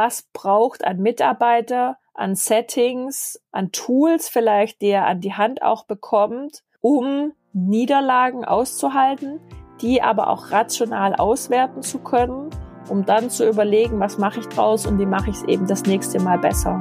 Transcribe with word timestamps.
was 0.00 0.22
braucht 0.32 0.84
ein 0.84 1.00
Mitarbeiter 1.00 1.96
an 2.14 2.36
Settings, 2.36 3.42
an 3.50 3.72
Tools 3.72 4.28
vielleicht, 4.28 4.80
die 4.80 4.90
er 4.90 5.08
an 5.08 5.20
die 5.20 5.34
Hand 5.34 5.60
auch 5.60 5.86
bekommt, 5.86 6.62
um 6.80 7.32
Niederlagen 7.52 8.44
auszuhalten, 8.44 9.40
die 9.80 10.00
aber 10.00 10.28
auch 10.28 10.52
rational 10.52 11.16
auswerten 11.16 11.82
zu 11.82 11.98
können, 11.98 12.50
um 12.88 13.06
dann 13.06 13.28
zu 13.28 13.48
überlegen, 13.48 13.98
was 13.98 14.18
mache 14.18 14.38
ich 14.38 14.46
draus 14.46 14.86
und 14.86 15.00
wie 15.00 15.06
mache 15.06 15.30
ich 15.30 15.38
es 15.38 15.42
eben 15.42 15.66
das 15.66 15.82
nächste 15.82 16.20
Mal 16.20 16.38
besser. 16.38 16.80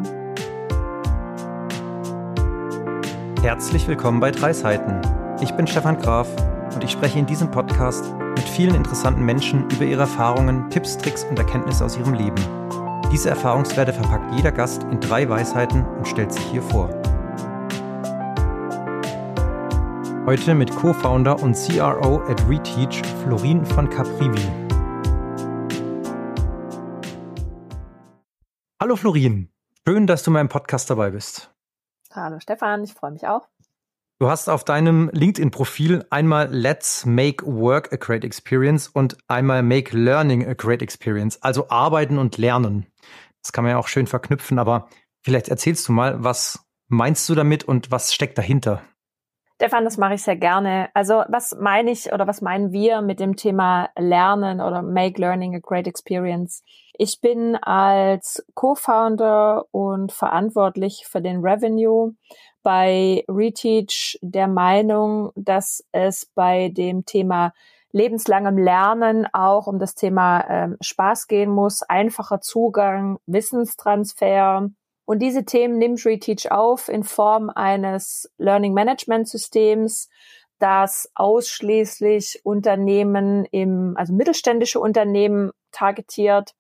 Herzlich 3.42 3.88
willkommen 3.88 4.20
bei 4.20 4.30
Drei 4.30 4.54
Seiten. 4.54 5.02
Ich 5.42 5.54
bin 5.54 5.66
Stefan 5.66 5.98
Graf 5.98 6.28
und 6.76 6.84
ich 6.84 6.92
spreche 6.92 7.18
in 7.18 7.26
diesem 7.26 7.50
Podcast 7.50 8.14
mit 8.14 8.48
vielen 8.48 8.76
interessanten 8.76 9.26
Menschen 9.26 9.68
über 9.72 9.86
ihre 9.86 10.02
Erfahrungen, 10.02 10.70
Tipps, 10.70 11.00
Tricks 11.00 11.24
und 11.24 11.40
Erkenntnisse 11.40 11.84
aus 11.84 11.98
ihrem 11.98 12.14
Leben. 12.14 12.67
Diese 13.10 13.30
Erfahrungswerte 13.30 13.94
verpackt 13.94 14.36
jeder 14.36 14.52
Gast 14.52 14.84
in 14.84 15.00
drei 15.00 15.30
Weisheiten 15.30 15.86
und 15.86 16.06
stellt 16.06 16.34
sich 16.34 16.44
hier 16.52 16.62
vor. 16.62 16.90
Heute 20.26 20.54
mit 20.54 20.76
Co-Founder 20.76 21.42
und 21.42 21.56
CRO 21.56 22.22
at 22.28 22.46
Reteach, 22.50 23.02
Florin 23.24 23.66
von 23.66 23.90
Caprivi. 23.90 24.46
Hallo 28.82 28.98
Florin, 28.98 29.50
schön, 29.88 30.06
dass 30.06 30.24
du 30.24 30.32
in 30.32 30.34
meinem 30.34 30.50
Podcast 30.50 30.90
dabei 30.90 31.12
bist. 31.12 31.50
Hallo 32.12 32.42
Stefan, 32.42 32.84
ich 32.84 32.94
freue 32.94 33.12
mich 33.12 33.26
auch. 33.26 33.48
Du 34.20 34.28
hast 34.30 34.50
auf 34.50 34.64
deinem 34.64 35.12
LinkedIn-Profil 35.14 36.04
einmal 36.10 36.50
Let's 36.52 37.06
Make 37.06 37.46
Work 37.46 37.94
a 37.94 37.98
Great 37.98 38.26
Experience 38.26 38.88
und 38.88 39.16
einmal 39.28 39.62
Make 39.62 39.96
Learning 39.96 40.46
a 40.48 40.56
Great 40.56 40.82
Experience, 40.82 41.42
also 41.44 41.70
arbeiten 41.70 42.18
und 42.18 42.38
lernen. 42.38 42.88
Das 43.48 43.54
kann 43.54 43.64
man 43.64 43.72
ja 43.72 43.78
auch 43.78 43.88
schön 43.88 44.08
verknüpfen, 44.08 44.60
aber 44.60 44.90
vielleicht 45.24 45.48
erzählst 45.48 45.88
du 45.88 45.94
mal, 45.94 46.22
was 46.22 46.68
meinst 46.90 47.30
du 47.30 47.34
damit 47.34 47.64
und 47.64 47.92
was 47.92 48.14
steckt 48.14 48.38
dahinter? 48.38 48.82
Stefan, 49.56 49.86
das 49.86 49.96
mache 49.96 50.16
ich 50.16 50.22
sehr 50.22 50.36
gerne. 50.36 50.90
Also 50.94 51.24
was 51.30 51.56
meine 51.58 51.92
ich 51.92 52.12
oder 52.12 52.28
was 52.28 52.42
meinen 52.42 52.74
wir 52.74 53.02
mit 53.02 53.22
dem 53.22 53.38
Thema 53.38 53.90
Lernen 53.98 54.60
oder 54.60 54.82
Make 54.82 55.22
Learning 55.22 55.56
a 55.56 55.60
Great 55.60 55.88
Experience? 55.88 56.62
Ich 56.98 57.22
bin 57.22 57.56
als 57.56 58.46
Co-Founder 58.54 59.64
und 59.72 60.12
verantwortlich 60.12 61.06
für 61.10 61.22
den 61.22 61.40
Revenue 61.40 62.16
bei 62.64 63.24
Reteach 63.30 64.20
der 64.22 64.50
Meinung, 64.50 65.32
dass 65.36 65.86
es 65.94 66.26
bei 66.36 66.68
dem 66.68 67.06
Thema 67.06 67.54
lebenslangem 67.92 68.58
Lernen 68.58 69.28
auch 69.34 69.68
um 69.68 69.80
das 69.80 69.96
Thema 69.96 70.46
ähm, 70.50 70.78
Spaß 70.82 71.28
gehen 71.28 71.50
muss, 71.50 71.84
einfacher 71.84 72.42
Zugang, 72.42 73.20
Wissenstransfer. 73.26 74.70
Und 75.06 75.20
diese 75.20 75.46
Themen 75.46 75.78
nimmt 75.78 76.06
Reteach 76.06 76.52
auf 76.52 76.90
in 76.90 77.04
Form 77.04 77.50
eines 77.50 78.30
Learning 78.38 78.74
Management 78.74 79.28
Systems, 79.30 80.10
das 80.60 81.10
ausschließlich 81.16 82.42
Unternehmen 82.44 83.46
im, 83.46 83.94
also 83.96 84.14
mittelständische 84.14 84.80
Unternehmen 84.80 85.52
targetiert 85.72 86.54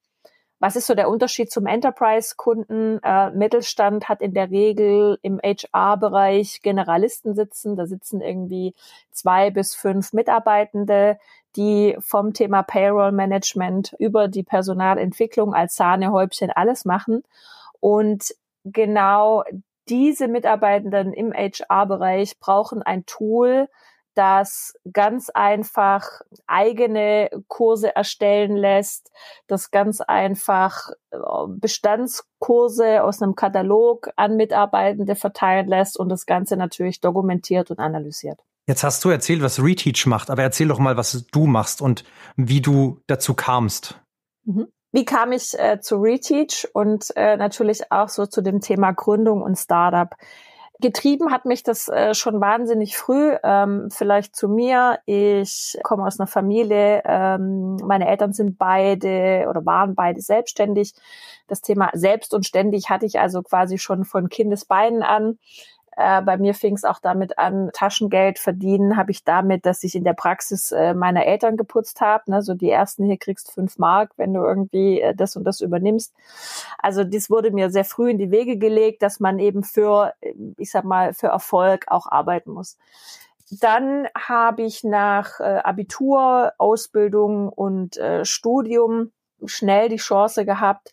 was 0.59 0.75
ist 0.75 0.88
so 0.88 0.95
der 0.95 1.09
Unterschied 1.09 1.52
zum 1.52 1.67
Enterprise-Kunden? 1.67 3.00
Äh, 3.03 3.31
Mittelstand 3.31 4.09
hat 4.09 4.22
in 4.22 4.33
der 4.33 4.50
Regel 4.50 5.19
im 5.22 5.39
HR-Bereich 5.39 6.61
Generalisten 6.63 7.36
sitzen. 7.36 7.75
Da 7.75 7.86
sitzen 7.86 8.22
irgendwie 8.22 8.73
zwei 9.11 9.52
bis 9.52 9.75
fünf 9.75 10.13
Mitarbeitende, 10.13 11.19
die 11.55 11.95
vom 12.00 12.33
Thema 12.33 12.63
Payroll-Management 12.63 13.95
über 14.00 14.28
die 14.28 14.44
Personalentwicklung 14.44 15.53
als 15.53 15.75
Sahnehäubchen 15.75 16.50
alles 16.50 16.85
machen. 16.85 17.23
Und 17.80 18.33
genau 18.63 19.44
diese 19.89 20.28
Mitarbeitenden 20.28 21.13
im 21.13 21.33
HR-Bereich 21.33 22.39
brauchen 22.39 22.81
ein 22.81 23.05
Tool, 23.05 23.69
das 24.18 24.74
ganz 24.91 25.30
einfach 25.30 26.22
eigene 26.47 27.30
Kurse 27.47 27.96
erstellen 27.96 28.56
lässt, 28.56 29.12
das 29.47 29.69
ganz 29.72 30.02
einfach 30.02 30.90
äh, 31.12 31.18
Bestandskurse 31.47 33.03
aus 33.03 33.22
einem 33.22 33.36
Katalog 33.36 34.09
an 34.16 34.36
Mitarbeitende 34.36 35.16
verteilen 35.16 35.68
lässt 35.68 36.00
und 36.00 36.09
das 36.09 36.25
Ganze 36.25 36.58
natürlich 36.58 37.00
dokumentiert 37.00 37.69
und 37.69 37.80
analysiert. 37.80 38.40
Jetzt 38.68 38.84
hast 38.84 39.06
du 39.06 39.09
erzählt, 39.09 39.41
was 39.41 39.64
Reteach 39.64 40.08
macht, 40.08 40.30
aber 40.30 40.41
erzähl 40.41 40.68
doch 40.68 40.80
mal, 40.80 40.97
was 40.97 41.25
du 41.31 41.46
machst 41.46 41.81
und 41.81 42.03
wie 42.36 42.59
du 42.59 43.00
dazu 43.08 43.34
kamst. 43.34 44.00
Mhm. 44.46 44.68
Wie 44.91 45.06
kam 45.06 45.31
ich 45.31 45.58
äh, 45.59 45.80
zu 45.80 45.97
Reteach 45.97 46.68
und 46.74 47.16
äh, 47.16 47.38
natürlich 47.38 47.91
auch 47.91 48.09
so 48.09 48.25
zu 48.25 48.41
dem 48.41 48.62
Thema 48.62 48.94
Gründung 48.94 49.41
und 49.41 49.58
Startup? 49.58 50.16
Getrieben 50.80 51.32
hat 51.32 51.46
mich 51.46 51.64
das 51.64 51.88
äh, 51.88 52.14
schon 52.14 52.40
wahnsinnig 52.40 52.98
früh, 52.98 53.36
ähm, 53.44 53.90
vielleicht 53.90 54.36
zu 54.36 54.48
mir. 54.48 55.00
Ich 55.06 55.76
komme 55.84 56.06
aus 56.06 56.20
einer 56.20 56.28
Familie, 56.28 57.02
ähm, 57.04 57.78
meine 57.78 58.08
Eltern 58.08 58.32
sind 58.32 58.60
beide 58.60 59.48
oder 59.50 59.66
waren 59.66 59.96
beide 59.96 60.22
selbstständig. 60.22 60.94
Das 61.48 61.62
Thema 61.62 61.90
selbst 61.94 62.34
und 62.34 62.46
ständig 62.46 62.90
hatte 62.90 63.08
ich 63.08 63.20
also 63.20 63.42
quasi 63.42 63.80
schon 63.80 64.06
von 64.06 64.30
Kindesbeinen 64.30 65.02
an. 65.02 65.40
Äh, 65.97 66.22
bei 66.22 66.38
mir 66.38 66.53
fing 66.53 66.75
es 66.75 66.84
auch 66.84 67.00
damit 67.00 67.40
an, 67.40 67.72
Taschengeld 67.74 68.38
verdienen 68.38 68.97
habe 68.97 69.09
ich 69.09 69.24
damit, 69.24 69.66
dass 69.66 69.84
ich 69.84 69.96
in 69.96 70.03
der 70.03 70.13
Praxis 70.13 70.72
äh, 70.72 70.94
meiner 70.94 71.25
Eltern 71.25 71.58
geputzt 71.58 72.02
habe. 72.02 72.30
Ne? 72.30 72.44
So 72.44 72.53
die 72.53 72.69
ersten 72.69 73.03
hier 73.03 73.18
kriegst 73.18 73.52
fünf 73.52 73.80
Mark, 73.80 74.12
wenn 74.16 74.31
du 74.31 74.41
irgendwie 74.41 75.02
äh, 75.02 75.16
das 75.16 75.35
und 75.35 75.44
das 75.44 75.59
übernimmst. 75.59 76.13
Also 76.78 77.03
das 77.03 77.31
wurde 77.31 77.50
mir 77.50 77.72
sehr 77.72 77.84
früh 77.84 78.12
in 78.12 78.19
die 78.19 78.30
Wege 78.30 78.59
gelegt, 78.59 79.02
dass 79.02 79.19
man 79.19 79.40
eben 79.40 79.63
für, 79.63 80.13
äh, 80.22 80.34
ich 80.58 80.69
sag 80.69 80.84
mal, 80.84 81.16
für 81.16 81.28
Erfolg 81.28 81.85
auch 81.88 82.06
arbeiten 82.06 82.52
muss. 82.52 82.78
Dann 83.50 84.08
habe 84.16 84.62
ich 84.62 84.84
nach 84.84 85.40
äh, 85.40 85.62
Abitur, 85.64 86.53
Ausbildung 86.59 87.50
und 87.50 87.97
äh, 87.97 88.24
Studium 88.24 89.14
schnell 89.46 89.90
die 89.90 89.97
Chance 89.97 90.46
gehabt, 90.46 90.91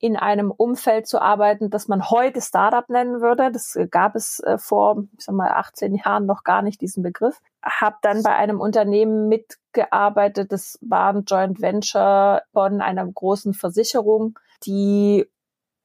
in 0.00 0.16
einem 0.16 0.50
Umfeld 0.50 1.06
zu 1.06 1.20
arbeiten, 1.20 1.70
das 1.70 1.88
man 1.88 2.10
heute 2.10 2.40
Startup 2.40 2.88
nennen 2.88 3.20
würde. 3.20 3.50
Das 3.50 3.78
gab 3.90 4.16
es 4.16 4.40
äh, 4.40 4.58
vor, 4.58 5.04
ich 5.18 5.24
sag 5.24 5.34
mal, 5.34 5.50
18 5.50 5.94
Jahren 5.94 6.26
noch 6.26 6.44
gar 6.44 6.62
nicht 6.62 6.80
diesen 6.80 7.02
Begriff. 7.02 7.40
Hab 7.62 8.02
dann 8.02 8.22
bei 8.22 8.34
einem 8.34 8.60
Unternehmen 8.60 9.28
mitgearbeitet, 9.28 10.52
das 10.52 10.78
war 10.82 11.12
ein 11.12 11.24
Joint 11.24 11.60
Venture 11.60 12.42
von 12.52 12.80
einer 12.80 13.06
großen 13.06 13.54
Versicherung, 13.54 14.38
die 14.64 15.26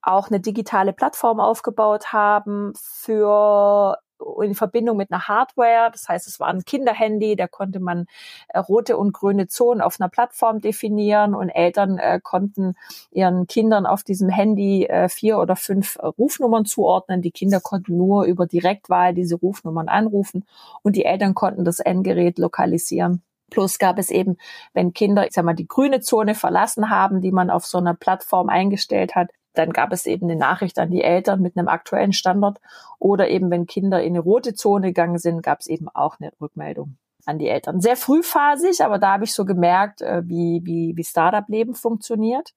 auch 0.01 0.29
eine 0.29 0.39
digitale 0.39 0.93
Plattform 0.93 1.39
aufgebaut 1.39 2.13
haben 2.13 2.73
für 2.75 3.97
in 4.43 4.55
Verbindung 4.55 4.97
mit 4.97 5.11
einer 5.11 5.27
Hardware. 5.27 5.89
Das 5.91 6.07
heißt, 6.07 6.27
es 6.27 6.39
war 6.39 6.47
ein 6.47 6.65
Kinderhandy, 6.65 7.35
da 7.35 7.47
konnte 7.47 7.79
man 7.79 8.05
äh, 8.49 8.59
rote 8.59 8.97
und 8.97 9.13
grüne 9.13 9.47
Zonen 9.47 9.81
auf 9.81 9.99
einer 9.99 10.09
Plattform 10.09 10.59
definieren 10.59 11.35
und 11.35 11.49
Eltern 11.49 11.97
äh, 11.97 12.19
konnten 12.21 12.75
ihren 13.11 13.47
Kindern 13.47 13.85
auf 13.85 14.03
diesem 14.03 14.29
Handy 14.29 14.85
äh, 14.85 15.09
vier 15.09 15.39
oder 15.39 15.55
fünf 15.55 15.97
äh, 15.97 16.05
Rufnummern 16.05 16.65
zuordnen. 16.65 17.21
Die 17.21 17.31
Kinder 17.31 17.59
konnten 17.59 17.97
nur 17.97 18.25
über 18.25 18.45
Direktwahl 18.45 19.13
diese 19.13 19.35
Rufnummern 19.35 19.87
anrufen 19.87 20.45
und 20.81 20.95
die 20.95 21.05
Eltern 21.05 21.33
konnten 21.33 21.65
das 21.65 21.79
Endgerät 21.79 22.37
lokalisieren. 22.37 23.23
Plus 23.49 23.79
gab 23.79 23.97
es 23.97 24.11
eben, 24.11 24.37
wenn 24.73 24.93
Kinder, 24.93 25.25
ich 25.25 25.33
sag 25.33 25.43
mal, 25.43 25.55
die 25.55 25.67
grüne 25.67 26.01
Zone 26.01 26.35
verlassen 26.35 26.89
haben, 26.89 27.21
die 27.21 27.31
man 27.31 27.49
auf 27.49 27.65
so 27.65 27.79
einer 27.79 27.95
Plattform 27.95 28.49
eingestellt 28.49 29.15
hat, 29.15 29.29
dann 29.59 29.73
gab 29.73 29.91
es 29.91 30.05
eben 30.05 30.29
eine 30.29 30.39
Nachricht 30.39 30.79
an 30.79 30.89
die 30.89 31.03
Eltern 31.03 31.41
mit 31.41 31.57
einem 31.57 31.67
aktuellen 31.67 32.13
Standort. 32.13 32.59
Oder 32.97 33.29
eben, 33.29 33.51
wenn 33.51 33.67
Kinder 33.67 34.01
in 34.01 34.13
eine 34.13 34.21
rote 34.21 34.53
Zone 34.53 34.87
gegangen 34.87 35.17
sind, 35.17 35.43
gab 35.43 35.59
es 35.59 35.67
eben 35.67 35.89
auch 35.89 36.15
eine 36.19 36.31
Rückmeldung 36.39 36.95
an 37.25 37.39
die 37.39 37.49
Eltern. 37.49 37.81
Sehr 37.81 37.97
frühphasig, 37.97 38.81
aber 38.83 38.99
da 38.99 39.13
habe 39.13 39.25
ich 39.25 39.33
so 39.33 39.43
gemerkt, 39.43 40.01
äh, 40.01 40.21
wie, 40.25 40.61
wie, 40.63 40.95
wie 40.95 41.03
Startup-Leben 41.03 41.75
funktioniert. 41.75 42.53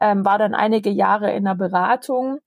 Ähm, 0.00 0.24
war 0.24 0.38
dann 0.38 0.54
einige 0.54 0.88
Jahre 0.88 1.32
in 1.32 1.44
der 1.44 1.54
Beratung 1.54 2.38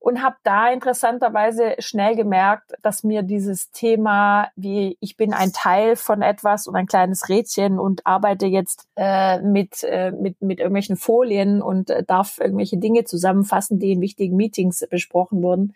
und 0.00 0.22
habe 0.22 0.36
da 0.44 0.70
interessanterweise 0.70 1.74
schnell 1.80 2.14
gemerkt, 2.14 2.72
dass 2.82 3.02
mir 3.02 3.22
dieses 3.22 3.70
Thema, 3.72 4.48
wie 4.54 4.96
ich 5.00 5.16
bin 5.16 5.32
ein 5.32 5.52
Teil 5.52 5.96
von 5.96 6.22
etwas 6.22 6.66
und 6.66 6.76
ein 6.76 6.86
kleines 6.86 7.28
Rädchen 7.28 7.78
und 7.78 8.06
arbeite 8.06 8.46
jetzt 8.46 8.86
äh, 8.96 9.40
mit, 9.40 9.82
äh, 9.82 10.12
mit, 10.12 10.40
mit 10.40 10.60
irgendwelchen 10.60 10.96
Folien 10.96 11.62
und 11.62 11.90
äh, 11.90 12.04
darf 12.04 12.38
irgendwelche 12.38 12.78
Dinge 12.78 13.04
zusammenfassen, 13.04 13.80
die 13.80 13.92
in 13.92 14.00
wichtigen 14.00 14.36
Meetings 14.36 14.86
besprochen 14.88 15.42
wurden. 15.42 15.74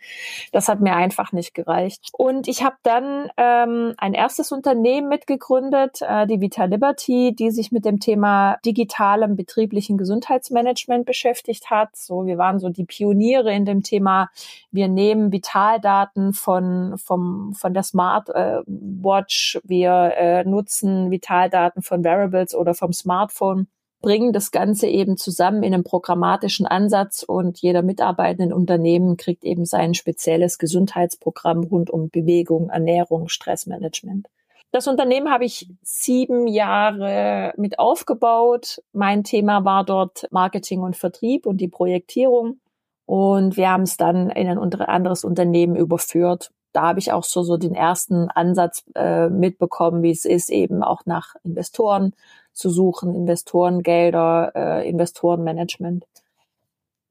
Das 0.53 0.69
hat 0.69 0.81
mir 0.81 0.95
einfach 0.95 1.33
nicht 1.33 1.53
gereicht. 1.53 2.09
Und 2.13 2.47
ich 2.47 2.63
habe 2.63 2.77
dann 2.85 3.29
ähm, 3.37 3.95
ein 3.99 4.15
erstes 4.15 4.53
Unternehmen 4.53 5.09
mitgegründet, 5.09 5.99
äh, 6.01 6.27
die 6.29 6.41
Vita 6.41 6.65
Liberty, 6.65 7.35
die 7.37 7.51
sich 7.51 7.73
mit 7.73 7.85
dem 7.85 7.99
Thema 7.99 8.59
digitalem 8.65 9.35
betrieblichen 9.35 9.99
Gesundheitsmanagement 9.99 11.07
beschäftigt 11.07 11.71
hat. 11.71 11.97
So, 11.97 12.25
wir 12.27 12.39
waren 12.39 12.61
so 12.61 12.69
die 12.69 12.85
Pioniere 12.85 13.53
in 13.53 13.65
dem 13.65 13.83
Thema 13.83 14.12
Thema, 14.13 14.29
wir 14.71 14.89
nehmen 14.89 15.33
Vitaldaten 15.33 16.33
von, 16.33 16.97
vom, 16.99 17.55
von 17.55 17.75
der 17.75 17.83
Smart 17.83 18.29
äh, 18.31 18.61
wir 18.67 20.13
äh, 20.17 20.45
nutzen 20.45 21.11
Vitaldaten 21.11 21.83
von 21.83 22.05
Wearables 22.05 22.55
oder 22.55 22.75
vom 22.75 22.93
Smartphone 22.93 23.69
bringen 24.01 24.33
das 24.33 24.51
Ganze 24.51 24.89
eben 24.89 25.17
zusammen 25.17 25.63
in 25.63 25.75
einem 25.75 25.85
programmatischen 25.85 26.67
Ansatz 26.67 27.23
und 27.23 27.59
jeder 27.59 27.83
mitarbeitende 27.83 28.55
Unternehmen 28.55 29.17
kriegt 29.17 29.45
eben 29.45 29.65
sein 29.65 29.95
spezielles 29.95 30.59
Gesundheitsprogramm 30.59 31.63
rund 31.63 31.89
um 31.89 32.11
Bewegung, 32.11 32.69
Ernährung, 32.71 33.29
Stressmanagement. 33.29 34.27
Das 34.73 34.89
Unternehmen 34.89 35.31
habe 35.31 35.45
ich 35.45 35.69
sieben 35.83 36.49
Jahre 36.49 37.53
mit 37.57 37.79
aufgebaut. 37.79 38.83
Mein 38.93 39.23
Thema 39.23 39.65
war 39.65 39.85
dort 39.85 40.27
Marketing 40.31 40.81
und 40.81 40.97
Vertrieb 40.97 41.47
und 41.47 41.59
die 41.59 41.69
Projektierung. 41.69 42.59
Und 43.07 43.57
wir 43.57 43.71
haben 43.71 43.83
es 43.83 43.97
dann 43.97 44.31
in 44.31 44.49
ein 44.49 44.59
anderes 44.59 45.25
Unternehmen 45.25 45.77
überführt. 45.77 46.51
Da 46.73 46.83
habe 46.83 46.99
ich 46.99 47.13
auch 47.13 47.25
so, 47.25 47.43
so 47.43 47.57
den 47.57 47.75
ersten 47.75 48.31
Ansatz 48.31 48.85
äh, 48.95 49.29
mitbekommen, 49.29 50.03
wie 50.03 50.11
es 50.11 50.25
ist, 50.25 50.51
eben 50.51 50.83
auch 50.83 51.03
nach 51.05 51.35
Investoren 51.45 52.15
zu 52.53 52.71
suchen, 52.71 53.15
Investorengelder, 53.15 54.53
äh, 54.55 54.89
Investorenmanagement. 54.89 56.05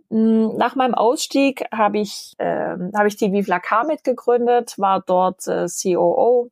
Hm, 0.10 0.58
nach 0.58 0.76
meinem 0.76 0.94
Ausstieg 0.94 1.66
habe 1.72 2.00
ich, 2.00 2.34
äh, 2.38 2.76
habe 2.96 3.08
ich 3.08 3.16
die 3.16 3.32
Vivla 3.32 3.60
K 3.60 3.84
mitgegründet, 3.86 4.78
war 4.78 5.02
dort 5.02 5.48
äh, 5.48 5.68
COO, 5.68 6.50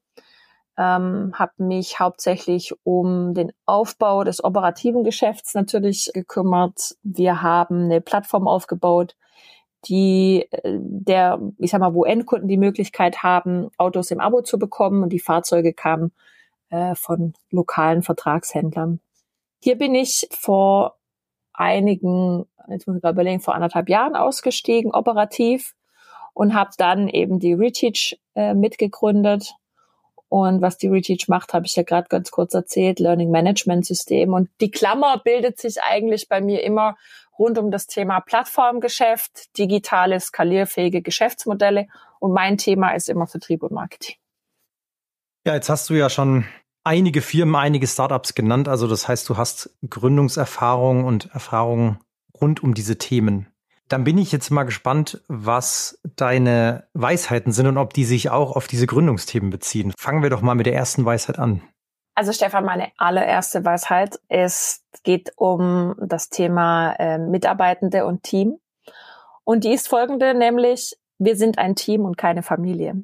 ähm, 0.77 1.33
habe 1.35 1.51
mich 1.57 2.00
hauptsächlich 2.00 2.74
um 2.83 3.33
den 3.33 3.51
Aufbau 3.65 4.24
des 4.24 4.42
operativen 4.44 5.03
Geschäfts 5.03 5.53
natürlich 5.56 6.09
gekümmert. 6.13 6.95
Wir 7.03 7.42
haben 7.42 7.85
eine 7.85 8.00
Plattform 8.00 8.47
aufgebaut, 8.47 9.15
die 9.85 10.47
äh, 10.51 10.77
der, 10.81 11.39
ich 11.57 11.71
sag 11.71 11.79
mal, 11.79 11.93
wo 11.93 12.05
Endkunden 12.05 12.47
die 12.47 12.57
Möglichkeit 12.57 13.23
haben, 13.23 13.69
Autos 13.77 14.11
im 14.11 14.19
Abo 14.19 14.41
zu 14.41 14.59
bekommen 14.59 15.03
und 15.03 15.09
die 15.09 15.19
Fahrzeuge 15.19 15.73
kamen 15.73 16.11
äh, 16.69 16.95
von 16.95 17.33
lokalen 17.51 18.03
Vertragshändlern. 18.03 18.99
Hier 19.61 19.77
bin 19.77 19.95
ich 19.95 20.27
vor 20.31 20.97
einigen, 21.53 22.45
jetzt 22.69 22.87
muss 22.87 22.97
ich 22.97 23.01
gerade 23.01 23.15
überlegen, 23.15 23.41
vor 23.41 23.55
anderthalb 23.55 23.89
Jahren 23.89 24.15
ausgestiegen, 24.15 24.91
operativ 24.93 25.75
und 26.33 26.53
habe 26.53 26.71
dann 26.77 27.09
eben 27.09 27.39
die 27.39 27.53
Reteach 27.53 28.19
äh, 28.35 28.53
mitgegründet. 28.53 29.55
Und 30.29 30.61
was 30.61 30.77
die 30.77 30.87
Reteach 30.87 31.27
macht, 31.27 31.53
habe 31.53 31.65
ich 31.65 31.75
ja 31.75 31.83
gerade 31.83 32.07
ganz 32.07 32.29
kurz 32.29 32.53
erzählt, 32.53 32.99
Learning 32.99 33.31
Management 33.31 33.85
System. 33.85 34.33
Und 34.33 34.49
die 34.61 34.69
Klammer 34.69 35.19
bildet 35.23 35.59
sich 35.59 35.81
eigentlich 35.81 36.29
bei 36.29 36.39
mir 36.39 36.63
immer 36.63 36.97
rund 37.37 37.57
um 37.57 37.71
das 37.71 37.87
Thema 37.87 38.19
Plattformgeschäft, 38.19 39.57
digitale, 39.57 40.19
skalierfähige 40.19 41.01
Geschäftsmodelle. 41.01 41.87
Und 42.19 42.33
mein 42.33 42.57
Thema 42.57 42.91
ist 42.91 43.09
immer 43.09 43.25
Vertrieb 43.25 43.63
und 43.63 43.71
Marketing. 43.71 44.15
Ja, 45.47 45.55
jetzt 45.55 45.69
hast 45.69 45.89
du 45.89 45.95
ja 45.95 46.09
schon 46.09 46.45
einige 46.83 47.21
Firmen, 47.21 47.55
einige 47.55 47.87
Startups 47.87 48.35
genannt. 48.35 48.67
Also 48.67 48.87
das 48.87 49.07
heißt, 49.07 49.27
du 49.29 49.37
hast 49.37 49.75
Gründungserfahrung 49.89 51.05
und 51.05 51.31
Erfahrungen 51.33 51.99
rund 52.39 52.61
um 52.61 52.73
diese 52.73 52.97
Themen. 52.97 53.47
Dann 53.89 54.03
bin 54.03 54.18
ich 54.19 54.31
jetzt 54.31 54.51
mal 54.51 54.63
gespannt, 54.63 55.21
was 55.27 56.00
deine 56.15 56.88
Weisheiten 56.94 57.51
sind 57.51 57.65
und 57.65 57.77
ob 57.77 57.94
die 57.94 58.06
sich 58.06 58.30
auch 58.30 58.56
auf 58.56 58.68
diese 58.68 58.86
Gründungsthemen 58.86 59.50
beziehen. 59.50 59.94
Fangen 59.97 60.21
wir 60.21 60.30
doch 60.30 60.41
mal 60.41 60.56
mit 60.56 60.68
der 60.68 60.75
ersten 60.75 61.06
Weisheit 61.06 61.39
an. 61.39 61.62
Also 62.13 62.31
Stefan, 62.31 62.65
meine 62.65 62.91
allererste 62.97 63.65
Weisheit 63.65 64.19
ist, 64.27 64.83
geht 65.03 65.31
um 65.38 65.95
das 66.00 66.30
Thema 66.30 66.94
äh, 67.00 67.18
Mitarbeitende 67.18 68.06
und 68.06 68.24
Team. 68.24 68.59
Und 69.44 69.63
die 69.63 69.74
ist 69.74 69.88
folgende, 69.88 70.35
nämlich 70.35 70.97
wir 71.18 71.35
sind 71.35 71.57
ein 71.57 71.75
Team 71.75 72.06
und 72.06 72.18
keine 72.18 72.44
Familie. 72.44 73.03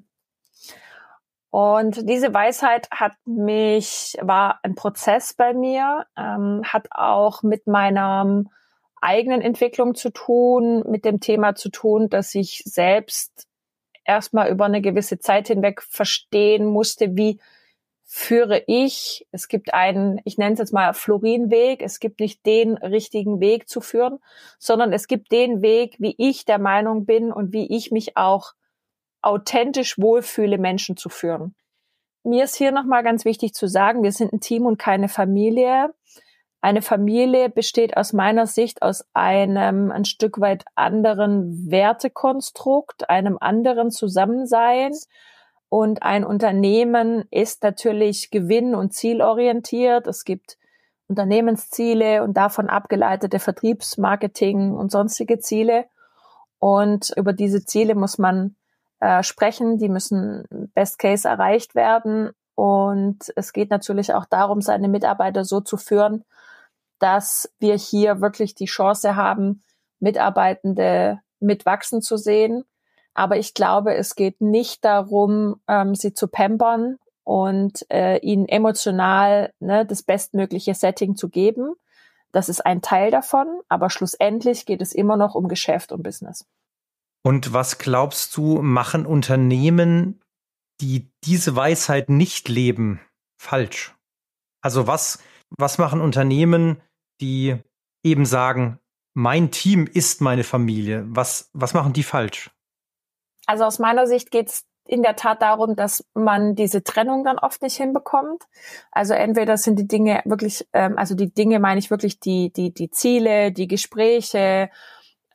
Und 1.50 2.10
diese 2.10 2.34
Weisheit 2.34 2.90
hat 2.92 3.14
mich, 3.26 4.18
war 4.22 4.60
ein 4.62 4.76
Prozess 4.76 5.34
bei 5.34 5.54
mir, 5.54 6.06
ähm, 6.18 6.62
hat 6.66 6.88
auch 6.92 7.44
mit 7.44 7.66
meiner 7.66 8.44
eigenen 9.06 9.42
Entwicklung 9.42 9.96
zu 9.96 10.10
tun, 10.10 10.84
mit 10.90 11.06
dem 11.06 11.20
Thema 11.20 11.56
zu 11.56 11.70
tun, 11.70 12.10
dass 12.10 12.36
ich 12.36 12.64
selbst 12.66 13.48
erstmal 14.04 14.50
über 14.50 14.66
eine 14.66 14.82
gewisse 14.82 15.20
Zeit 15.20 15.48
hinweg 15.48 15.82
verstehen 15.82 16.66
musste, 16.66 17.16
wie 17.16 17.40
führe 18.08 18.64
ich, 18.68 19.28
es 19.32 19.48
gibt 19.48 19.74
einen, 19.74 20.22
ich 20.26 20.38
nenne 20.38 20.54
es 20.54 20.60
jetzt 20.60 20.74
mal 20.74 20.94
Florinweg, 20.94 21.82
es 21.82 22.00
gibt 22.00 22.20
nicht 22.20 22.46
den 22.46 22.78
richtigen 22.78 23.40
Weg 23.40 23.68
zu 23.68 23.82
führen, 23.82 24.20
sondern 24.60 24.94
es 24.94 25.08
gibt 25.08 25.32
den 25.32 25.62
Weg, 25.64 25.96
wie 26.00 26.14
ich 26.18 26.46
der 26.46 26.60
Meinung 26.60 27.06
bin 27.06 27.32
und 27.32 27.52
wie 27.52 27.66
ich 27.76 27.92
mich 27.92 28.16
auch 28.16 28.54
authentisch 29.22 29.98
wohlfühle, 29.98 30.60
Menschen 30.60 30.98
zu 30.98 31.10
führen. 31.10 31.56
Mir 32.24 32.44
ist 32.44 32.56
hier 32.56 32.72
nochmal 32.72 33.04
ganz 33.04 33.26
wichtig 33.26 33.54
zu 33.54 33.68
sagen, 33.68 34.04
wir 34.04 34.12
sind 34.12 34.34
ein 34.34 34.40
Team 34.40 34.66
und 34.66 34.78
keine 34.78 35.10
Familie. 35.10 35.94
Eine 36.66 36.82
Familie 36.82 37.52
besteht 37.52 37.96
aus 37.96 38.12
meiner 38.12 38.48
Sicht 38.48 38.82
aus 38.82 39.06
einem 39.14 39.92
ein 39.92 40.04
Stück 40.04 40.42
weit 40.42 40.66
anderen 40.74 41.70
Wertekonstrukt, 41.70 43.08
einem 43.08 43.38
anderen 43.40 43.92
Zusammensein. 43.92 44.94
Und 45.70 46.02
ein 46.02 46.26
Unternehmen 46.26 47.26
ist 47.30 47.62
natürlich 47.62 48.32
gewinn- 48.32 48.74
und 48.74 48.96
zielorientiert. 48.96 50.08
Es 50.08 50.26
gibt 50.26 50.58
Unternehmensziele 51.08 52.24
und 52.24 52.36
davon 52.36 52.68
abgeleitete 52.68 53.38
Vertriebsmarketing 53.38 54.72
und 54.72 54.92
sonstige 54.92 55.38
Ziele. 55.38 55.86
Und 56.58 57.14
über 57.16 57.34
diese 57.34 57.64
Ziele 57.64 57.94
muss 57.94 58.18
man 58.18 58.56
äh, 59.02 59.22
sprechen. 59.22 59.78
Die 59.78 59.90
müssen 59.90 60.46
Best 60.74 60.98
Case 60.98 61.30
erreicht 61.30 61.76
werden. 61.76 62.32
Und 62.56 63.32
es 63.36 63.54
geht 63.54 63.70
natürlich 63.70 64.16
auch 64.16 64.26
darum, 64.26 64.62
seine 64.62 64.88
Mitarbeiter 64.88 65.46
so 65.46 65.62
zu 65.62 65.78
führen, 65.78 66.26
dass 67.00 67.52
wir 67.60 67.76
hier 67.76 68.22
wirklich 68.22 68.56
die 68.56 68.66
Chance 68.66 69.16
haben, 69.16 69.62
Mitarbeitende 70.00 71.22
mitwachsen 71.40 72.02
zu 72.02 72.18
sehen. 72.18 72.64
Aber 73.14 73.38
ich 73.38 73.54
glaube, 73.54 73.96
es 73.96 74.16
geht 74.16 74.42
nicht 74.42 74.84
darum, 74.84 75.62
ähm, 75.68 75.96
sie 75.96 76.14
zu 76.14 76.28
pampern 76.28 76.98
und 77.24 77.86
äh, 77.90 78.18
ihnen 78.20 78.48
emotional 78.48 79.54
ne, 79.60 79.86
das 79.86 80.04
bestmögliche 80.04 80.76
Setting 80.76 81.16
zu 81.16 81.30
geben. 81.30 81.76
Das 82.32 82.50
ist 82.50 82.66
ein 82.66 82.82
Teil 82.82 83.12
davon, 83.12 83.48
aber 83.70 83.90
schlussendlich 83.90 84.66
geht 84.66 84.82
es 84.82 84.94
immer 84.94 85.16
noch 85.16 85.36
um 85.36 85.48
Geschäft 85.48 85.92
und 85.92 86.04
Business. 86.04 86.46
Und 87.24 87.54
was 87.54 87.78
glaubst 87.78 88.36
du, 88.38 88.62
machen 88.62 89.06
Unternehmen, 89.06 90.22
die 90.82 91.10
diese 91.24 91.56
Weisheit 91.56 92.10
nicht 92.10 92.50
leben, 92.50 93.02
falsch? 93.38 93.96
Also 94.62 94.86
was, 94.86 95.20
was 95.58 95.78
machen 95.78 96.02
Unternehmen, 96.02 96.82
die 97.22 97.58
eben 98.04 98.26
sagen, 98.26 98.80
mein 99.14 99.52
Team 99.52 99.88
ist 99.92 100.22
meine 100.22 100.44
Familie? 100.44 101.06
Was, 101.08 101.50
was 101.54 101.74
machen 101.74 101.94
die 101.94 102.04
falsch? 102.04 102.52
Also 103.48 103.64
aus 103.64 103.80
meiner 103.80 104.08
Sicht 104.08 104.32
geht 104.32 104.50
es 104.50 104.66
in 104.88 105.02
der 105.02 105.16
Tat 105.16 105.42
darum, 105.42 105.76
dass 105.76 106.06
man 106.14 106.56
diese 106.56 106.84
Trennung 106.84 107.24
dann 107.24 107.40
oft 107.40 107.62
nicht 107.62 107.78
hinbekommt. 107.78 108.44
Also 108.92 109.14
entweder 109.14 109.58
sind 109.58 109.80
die 109.80 109.88
Dinge 109.88 110.22
wirklich, 110.26 110.68
ähm, 110.74 110.98
also 110.98 111.16
die 111.16 111.34
Dinge 111.34 111.60
meine 111.60 111.80
ich 111.80 111.90
wirklich 111.90 112.20
die, 112.20 112.52
die, 112.54 112.74
die 112.74 112.92
Ziele, 112.92 113.52
die 113.52 113.68
Gespräche, 113.68 114.70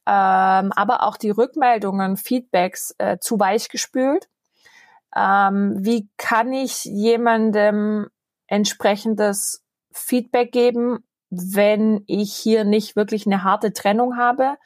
ähm, 0.07 0.73
aber 0.73 1.03
auch 1.03 1.17
die 1.17 1.31
Rückmeldungen, 1.31 2.17
Feedbacks 2.17 2.95
äh, 2.99 3.19
zu 3.19 3.41
weich 3.41 3.69
gespült. 3.69 4.29
Ähm, 5.17 5.77
wie 5.81 6.09
kann 6.17 6.53
ich 6.53 6.85
jemandem 6.85 8.09
entsprechendes 8.47 9.65
Feedback 9.93 10.53
geben, 10.53 11.05
wenn 11.31 12.03
ich 12.07 12.35
hier 12.35 12.65
nicht 12.65 12.97
wirklich 12.97 13.27
eine 13.27 13.45
harte 13.45 13.73
Trennung 13.73 14.17
habe 14.17 14.57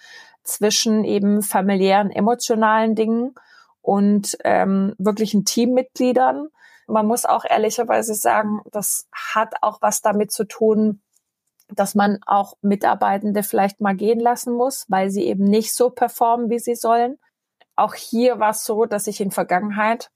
zwischen 0.43 1.05
eben 1.05 1.43
familiären, 1.43 2.11
emotionalen 2.11 2.95
Dingen 2.95 3.35
und 3.81 4.37
ähm, 4.45 4.95
wirklichen 4.99 5.45
Teammitgliedern. 5.45 6.49
Man 6.87 7.07
muss 7.07 7.25
auch 7.25 7.45
ehrlicherweise 7.45 8.15
sagen, 8.15 8.61
das 8.71 9.09
hat 9.13 9.55
auch 9.63 9.81
was 9.81 10.03
damit 10.03 10.33
zu 10.33 10.45
tun, 10.45 11.03
dass 11.69 11.95
man 11.95 12.19
auch 12.27 12.55
Mitarbeitende 12.61 13.43
vielleicht 13.43 13.81
mal 13.81 13.97
gehen 13.97 14.21
lassen 14.21 14.55
muss, 14.55 14.85
weil 14.89 15.11
sie 15.11 15.25
eben 15.25 15.45
nicht 15.45 15.75
so 15.75 15.91
performen, 15.91 16.51
wie 16.51 16.59
sie 16.59 16.75
sollen. 16.75 17.19
Auch 17.77 17.95
hier 17.95 18.39
war 18.39 18.51
es 18.51 18.65
so, 18.65 18.85
dass 18.85 19.07
ich 19.07 19.21
in 19.21 19.31
Vergangenheit 19.31 20.11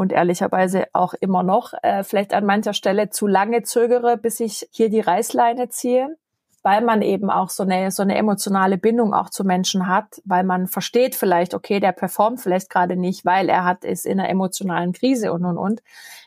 und 0.00 0.12
ehrlicherweise 0.12 0.86
auch 0.94 1.12
immer 1.12 1.42
noch 1.42 1.74
äh, 1.82 2.04
vielleicht 2.04 2.32
an 2.32 2.46
mancher 2.46 2.72
Stelle 2.72 3.10
zu 3.10 3.26
lange 3.26 3.62
zögere, 3.62 4.16
bis 4.16 4.40
ich 4.40 4.66
hier 4.70 4.88
die 4.88 5.00
Reißleine 5.00 5.68
ziehe 5.68 6.16
weil 6.62 6.82
man 6.82 7.00
eben 7.00 7.30
auch 7.30 7.48
so 7.48 7.62
eine, 7.62 7.90
so 7.90 8.02
eine 8.02 8.16
emotionale 8.16 8.76
Bindung 8.76 9.14
auch 9.14 9.30
zu 9.30 9.44
Menschen 9.44 9.88
hat, 9.88 10.20
weil 10.24 10.44
man 10.44 10.66
versteht 10.66 11.14
vielleicht, 11.14 11.54
okay, 11.54 11.80
der 11.80 11.92
performt 11.92 12.40
vielleicht 12.40 12.68
gerade 12.68 12.96
nicht, 12.96 13.24
weil 13.24 13.48
er 13.48 13.64
hat, 13.64 13.84
ist 13.84 14.04
in 14.04 14.20
einer 14.20 14.28
emotionalen 14.28 14.92
Krise 14.92 15.32
und, 15.32 15.44
und, 15.44 15.56
und. 15.56 15.82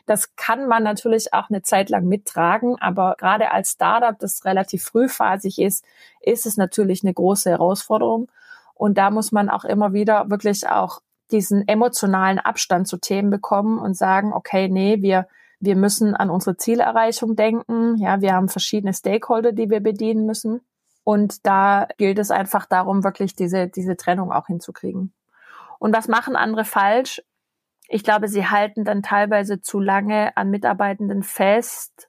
Das 0.06 0.34
kann 0.34 0.66
man 0.66 0.82
natürlich 0.82 1.32
auch 1.32 1.50
eine 1.50 1.62
Zeit 1.62 1.88
lang 1.88 2.06
mittragen, 2.06 2.76
aber 2.80 3.14
gerade 3.16 3.52
als 3.52 3.72
Startup, 3.72 4.18
das 4.18 4.44
relativ 4.44 4.82
frühphasig 4.82 5.60
ist, 5.60 5.84
ist 6.20 6.46
es 6.46 6.56
natürlich 6.56 7.04
eine 7.04 7.14
große 7.14 7.50
Herausforderung. 7.50 8.28
Und 8.74 8.98
da 8.98 9.10
muss 9.10 9.30
man 9.30 9.48
auch 9.48 9.64
immer 9.64 9.92
wieder 9.92 10.30
wirklich 10.30 10.68
auch 10.68 11.00
diesen 11.30 11.66
emotionalen 11.68 12.38
Abstand 12.38 12.86
zu 12.86 12.98
Themen 12.98 13.30
bekommen 13.30 13.78
und 13.78 13.96
sagen, 13.96 14.32
okay, 14.32 14.68
nee, 14.68 15.02
wir, 15.02 15.26
Wir 15.60 15.76
müssen 15.76 16.14
an 16.14 16.28
unsere 16.30 16.56
Zielerreichung 16.56 17.36
denken. 17.36 17.96
Ja, 17.96 18.20
wir 18.20 18.34
haben 18.34 18.48
verschiedene 18.48 18.92
Stakeholder, 18.92 19.52
die 19.52 19.70
wir 19.70 19.80
bedienen 19.80 20.26
müssen. 20.26 20.60
Und 21.04 21.46
da 21.46 21.88
gilt 21.96 22.18
es 22.18 22.30
einfach 22.30 22.66
darum, 22.66 23.02
wirklich 23.02 23.34
diese, 23.34 23.68
diese 23.68 23.96
Trennung 23.96 24.30
auch 24.30 24.46
hinzukriegen. 24.46 25.14
Und 25.78 25.94
was 25.94 26.08
machen 26.08 26.36
andere 26.36 26.64
falsch? 26.64 27.22
Ich 27.88 28.04
glaube, 28.04 28.28
sie 28.28 28.46
halten 28.46 28.84
dann 28.84 29.02
teilweise 29.02 29.60
zu 29.60 29.80
lange 29.80 30.36
an 30.36 30.50
Mitarbeitenden 30.50 31.22
fest, 31.22 32.08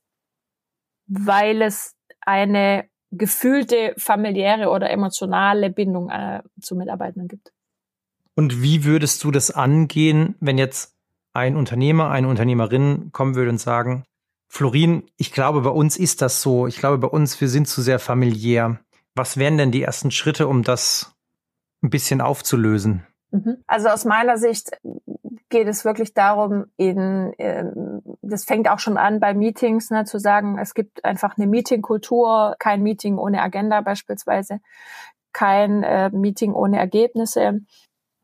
weil 1.08 1.62
es 1.62 1.96
eine 2.22 2.90
gefühlte 3.12 3.94
familiäre 3.98 4.70
oder 4.70 4.90
emotionale 4.90 5.70
Bindung 5.70 6.10
äh, 6.10 6.42
zu 6.62 6.76
Mitarbeitenden 6.76 7.28
gibt. 7.28 7.54
Und 8.36 8.62
wie 8.62 8.84
würdest 8.84 9.24
du 9.24 9.32
das 9.32 9.52
angehen, 9.52 10.36
wenn 10.40 10.58
jetzt 10.58 10.94
ein 11.34 11.56
Unternehmer, 11.56 12.12
eine 12.12 12.28
Unternehmerin 12.28 13.12
kommen 13.12 13.36
würde 13.36 13.50
und 13.50 13.60
sagen, 13.60 14.04
Florin, 14.48 15.04
ich 15.18 15.32
glaube, 15.32 15.62
bei 15.62 15.70
uns 15.70 15.98
ist 15.98 16.22
das 16.22 16.42
so. 16.42 16.68
Ich 16.68 16.78
glaube, 16.78 16.98
bei 16.98 17.08
uns, 17.08 17.40
wir 17.42 17.50
sind 17.50 17.68
zu 17.68 17.82
sehr 17.82 18.00
familiär. 18.00 18.80
Was 19.16 19.38
wären 19.38 19.58
denn 19.58 19.72
die 19.72 19.84
ersten 19.84 20.12
Schritte, 20.12 20.48
um 20.48 20.64
das 20.64 21.14
ein 21.82 21.90
bisschen 21.90 22.22
aufzulösen? 22.22 23.06
Mhm. 23.32 23.58
Also 23.68 23.90
aus 23.90 24.06
meiner 24.06 24.38
Sicht 24.38 24.72
geht 25.50 25.68
es 25.68 25.86
wirklich 25.86 26.14
darum, 26.14 26.66
in, 26.78 27.34
äh, 27.38 27.66
das 28.22 28.46
fängt 28.46 28.70
auch 28.70 28.80
schon 28.80 28.98
an 28.98 29.20
bei 29.20 29.34
Meetings, 29.34 29.90
ne, 29.90 30.06
zu 30.06 30.20
sagen, 30.20 30.58
es 30.58 30.74
gibt 30.74 31.04
einfach 31.06 31.38
eine 31.38 31.48
Meetingkultur, 31.48 32.56
kein 32.60 32.82
Meeting 32.82 33.18
ohne 33.18 33.42
Agenda 33.42 33.82
beispielsweise, 33.82 34.60
kein 35.34 35.84
äh, 35.84 36.10
Meeting 36.12 36.54
ohne 36.54 36.78
Ergebnisse. 36.78 37.62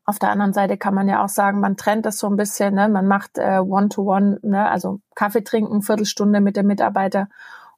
Auf 0.04 0.18
der 0.18 0.30
anderen 0.30 0.52
Seite 0.52 0.76
kann 0.76 0.94
man 0.94 1.08
ja 1.08 1.24
auch 1.24 1.28
sagen, 1.28 1.60
man 1.60 1.76
trennt 1.76 2.06
das 2.06 2.18
so 2.18 2.28
ein 2.28 2.36
bisschen, 2.36 2.74
ne? 2.74 2.88
man 2.88 3.06
macht 3.06 3.38
äh, 3.38 3.58
One-to-One, 3.58 4.40
-one, 4.42 4.48
ne? 4.48 4.68
also 4.68 5.00
Kaffee 5.14 5.44
trinken, 5.44 5.82
Viertelstunde 5.82 6.40
mit 6.40 6.56
dem 6.56 6.66
Mitarbeiter, 6.66 7.28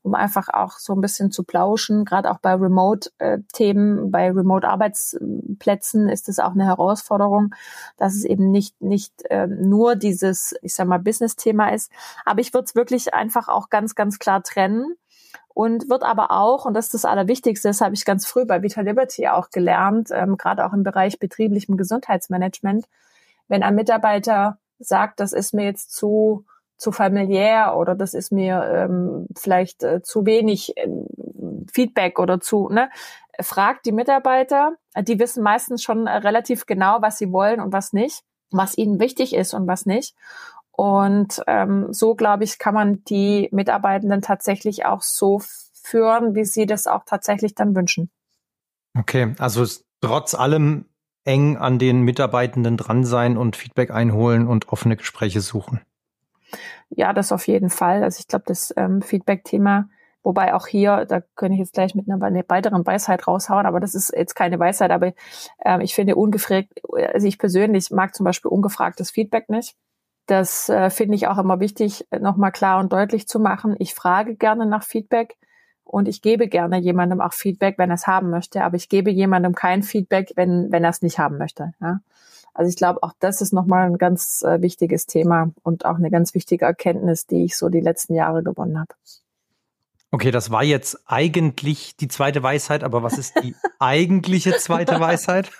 um 0.03 0.15
einfach 0.15 0.49
auch 0.49 0.79
so 0.79 0.95
ein 0.95 1.03
bisschen 1.03 1.31
zu 1.31 1.45
plauschen. 1.45 2.07
Gerade 2.07 2.31
auch 2.31 2.39
bei 2.39 2.55
Remote-Themen, 2.55 4.11
bei 4.11 4.31
Remote-Arbeitsplätzen 4.31 6.09
ist 6.09 6.31
es 6.31 6.39
auch 6.39 6.53
eine 6.53 6.65
Herausforderung, 6.65 7.55
dass 7.99 8.15
es 8.15 8.25
eben 8.25 8.51
nicht, 8.51 8.81
nicht 8.81 9.13
äh, 9.31 9.47
nur 9.47 9.95
dieses, 9.95 10.55
ich 10.63 10.75
sag 10.75 10.87
mal, 10.87 10.99
Business-Thema 10.99 11.75
ist. 11.75 11.93
Aber 12.25 12.41
ich 12.41 12.55
würde 12.55 12.65
es 12.65 12.75
wirklich 12.75 13.13
einfach 13.13 13.49
auch 13.49 13.69
ganz, 13.69 13.95
ganz 13.95 14.19
klar 14.19 14.43
trennen 14.43 14.97
und 15.55 15.89
wird 15.89 16.03
aber 16.03 16.31
auch, 16.33 16.67
und 16.67 16.75
das 16.75 16.87
ist 16.87 16.95
das 16.95 17.05
Allerwichtigste, 17.05 17.69
das 17.69 17.81
habe 17.81 17.95
ich 17.95 18.05
ganz 18.05 18.27
früh 18.27 18.45
bei 18.45 18.63
Vita 18.63 18.83
Liberty 18.83 19.29
auch 19.29 19.51
gelernt, 19.51 20.11
ähm, 20.13 20.37
gerade 20.37 20.67
auch 20.67 20.73
im 20.73 20.83
Bereich 20.83 21.19
betrieblichem 21.19 21.77
Gesundheitsmanagement, 21.77 22.87
wenn 23.49 23.63
ein 23.63 23.75
Mitarbeiter 23.75 24.59
sagt, 24.79 25.21
das 25.21 25.33
ist 25.33 25.55
mir 25.55 25.65
jetzt 25.65 25.95
zu 25.95 26.45
zu 26.77 26.93
familiär 26.93 27.77
oder 27.77 27.95
das 27.95 28.15
ist 28.15 28.33
mir 28.33 28.63
ähm, 28.65 29.29
vielleicht 29.37 29.83
äh, 29.85 30.03
zu 30.03 30.27
wenig 30.27 30.77
äh, 30.77 30.89
Feedback 31.73 32.19
oder 32.19 32.41
zu, 32.41 32.69
ne? 32.69 32.91
Fragt 33.41 33.87
die 33.87 33.93
Mitarbeiter, 33.93 34.75
die 34.97 35.19
wissen 35.19 35.43
meistens 35.43 35.83
schon 35.83 36.07
relativ 36.07 36.67
genau, 36.67 36.99
was 37.01 37.19
sie 37.19 37.33
wollen 37.33 37.61
und 37.61 37.73
was 37.73 37.93
nicht, 37.93 38.23
was 38.53 38.79
ihnen 38.79 39.01
wichtig 39.01 39.35
ist 39.35 39.55
und 39.55 39.67
was 39.67 39.87
nicht. 39.87 40.15
Und 40.77 41.41
ähm, 41.47 41.93
so, 41.93 42.15
glaube 42.15 42.45
ich, 42.45 42.59
kann 42.59 42.75
man 42.75 43.05
die 43.05 43.49
Mitarbeitenden 43.53 44.23
tatsächlich 44.23 44.85
auch 44.87 45.03
so 45.03 45.41
führen, 45.85 46.35
wie 46.35 46.45
sie 46.45 46.67
das 46.67 46.87
auch 46.87 47.05
tatsächlich 47.05 47.55
dann 47.55 47.77
wünschen. 47.77 48.11
Okay, 48.99 49.35
also 49.39 49.65
trotz 50.01 50.35
allem 50.35 50.87
eng 51.25 51.57
an 51.57 51.79
den 51.79 52.03
Mitarbeitenden 52.03 52.77
dran 52.77 53.05
sein 53.05 53.37
und 53.37 53.57
Feedback 53.57 53.91
einholen 53.91 54.47
und 54.47 54.69
offene 54.69 54.97
Gespräche 54.97 55.41
suchen. 55.41 55.81
Ja, 56.91 57.13
das 57.13 57.33
auf 57.33 57.47
jeden 57.47 57.71
Fall. 57.71 58.03
Also 58.03 58.21
ich 58.21 58.29
glaube, 58.29 58.45
das 58.47 58.73
ähm, 58.77 59.01
Feedback-Thema, 59.01 59.89
wobei 60.23 60.55
auch 60.55 60.67
hier, 60.67 61.07
da 61.07 61.23
könnte 61.35 61.55
ich 61.55 61.61
jetzt 61.61 61.75
gleich 61.75 61.95
mit 61.95 62.09
einer, 62.11 62.21
weiteren 62.49 62.87
Weisheit 62.87 63.27
raushauen, 63.27 63.67
aber 63.67 63.81
das 63.81 63.95
ist 63.95 64.13
jetzt 64.15 64.35
keine 64.35 64.59
Weisheit, 64.59 64.91
aber 64.91 65.13
ähm, 65.65 65.81
ich 65.81 65.95
finde 65.95 66.17
ungefragt, 66.17 66.69
also 67.13 67.27
ich 67.27 67.39
persönlich 67.39 67.91
mag 67.91 68.15
zum 68.15 68.25
Beispiel 68.25 68.51
ungefragtes 68.51 69.11
Feedback 69.11 69.49
nicht. 69.49 69.77
Das 70.27 70.69
äh, 70.69 70.91
finde 70.91 71.17
ich 71.17 71.27
auch 71.27 71.39
immer 71.39 71.61
wichtig, 71.61 72.07
nochmal 72.19 72.53
klar 72.53 72.81
und 72.81 72.93
deutlich 72.93 73.29
zu 73.29 73.39
machen. 73.39 73.77
Ich 73.79 73.95
frage 73.95 74.37
gerne 74.37 74.67
nach 74.67 74.83
Feedback 74.83 75.37
und 75.85 76.09
ich 76.09 76.23
gebe 76.23 76.49
gerne 76.49 76.79
jemandem 76.79 77.21
auch 77.21 77.35
Feedback, 77.35 77.77
wenn 77.79 77.91
er 77.91 77.97
es 77.97 78.07
haben 78.07 78.31
möchte, 78.31 78.65
aber 78.65 78.77
ich 78.77 78.89
gebe 78.89 79.11
jemandem 79.11 79.55
kein 79.55 79.83
Feedback, 79.83 80.33
wenn, 80.37 80.73
wenn 80.73 80.83
er 80.83 80.91
es 80.91 81.03
nicht 81.03 81.19
haben 81.19 81.37
möchte. 81.37 81.75
Ja? 81.81 82.01
Also 82.55 82.69
ich 82.69 82.77
glaube, 82.77 83.03
auch 83.03 83.13
das 83.19 83.41
ist 83.41 83.53
nochmal 83.53 83.87
ein 83.87 83.99
ganz 83.99 84.43
äh, 84.43 84.63
wichtiges 84.63 85.07
Thema 85.07 85.51
und 85.63 85.85
auch 85.85 85.97
eine 85.97 86.11
ganz 86.11 86.35
wichtige 86.35 86.65
Erkenntnis, 86.65 87.27
die 87.27 87.45
ich 87.45 87.57
so 87.57 87.69
die 87.69 87.81
letzten 87.81 88.15
Jahre 88.15 88.43
gewonnen 88.43 88.79
habe. 88.79 88.95
Okay, 90.15 90.31
das 90.31 90.53
war 90.53 90.63
jetzt 90.63 91.03
eigentlich 91.07 91.97
die 91.97 92.07
zweite 92.07 92.41
Weisheit, 92.41 92.85
aber 92.85 93.03
was 93.03 93.19
ist 93.19 93.35
die 93.43 93.57
eigentliche 93.81 94.57
zweite 94.59 95.01
Weisheit? 95.01 95.51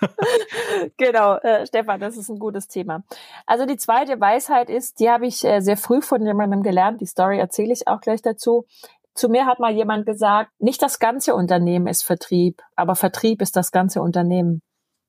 genau, 0.97 1.35
äh, 1.39 1.67
Stefan, 1.67 1.99
das 1.99 2.15
ist 2.15 2.29
ein 2.29 2.39
gutes 2.39 2.69
Thema. 2.69 3.03
Also 3.45 3.65
die 3.65 3.75
zweite 3.75 4.17
Weisheit 4.21 4.69
ist, 4.69 5.01
die 5.01 5.09
habe 5.09 5.27
ich 5.27 5.43
äh, 5.43 5.59
sehr 5.59 5.75
früh 5.75 6.01
von 6.01 6.25
jemandem 6.25 6.63
gelernt, 6.63 7.01
die 7.01 7.05
Story 7.05 7.37
erzähle 7.37 7.73
ich 7.73 7.89
auch 7.89 7.99
gleich 7.99 8.21
dazu. 8.21 8.65
Zu 9.13 9.27
mir 9.27 9.45
hat 9.45 9.59
mal 9.59 9.73
jemand 9.73 10.05
gesagt, 10.05 10.51
nicht 10.57 10.81
das 10.81 10.99
ganze 10.99 11.35
Unternehmen 11.35 11.87
ist 11.87 12.03
Vertrieb, 12.03 12.61
aber 12.77 12.95
Vertrieb 12.95 13.41
ist 13.41 13.57
das 13.57 13.73
ganze 13.73 14.01
Unternehmen. 14.01 14.61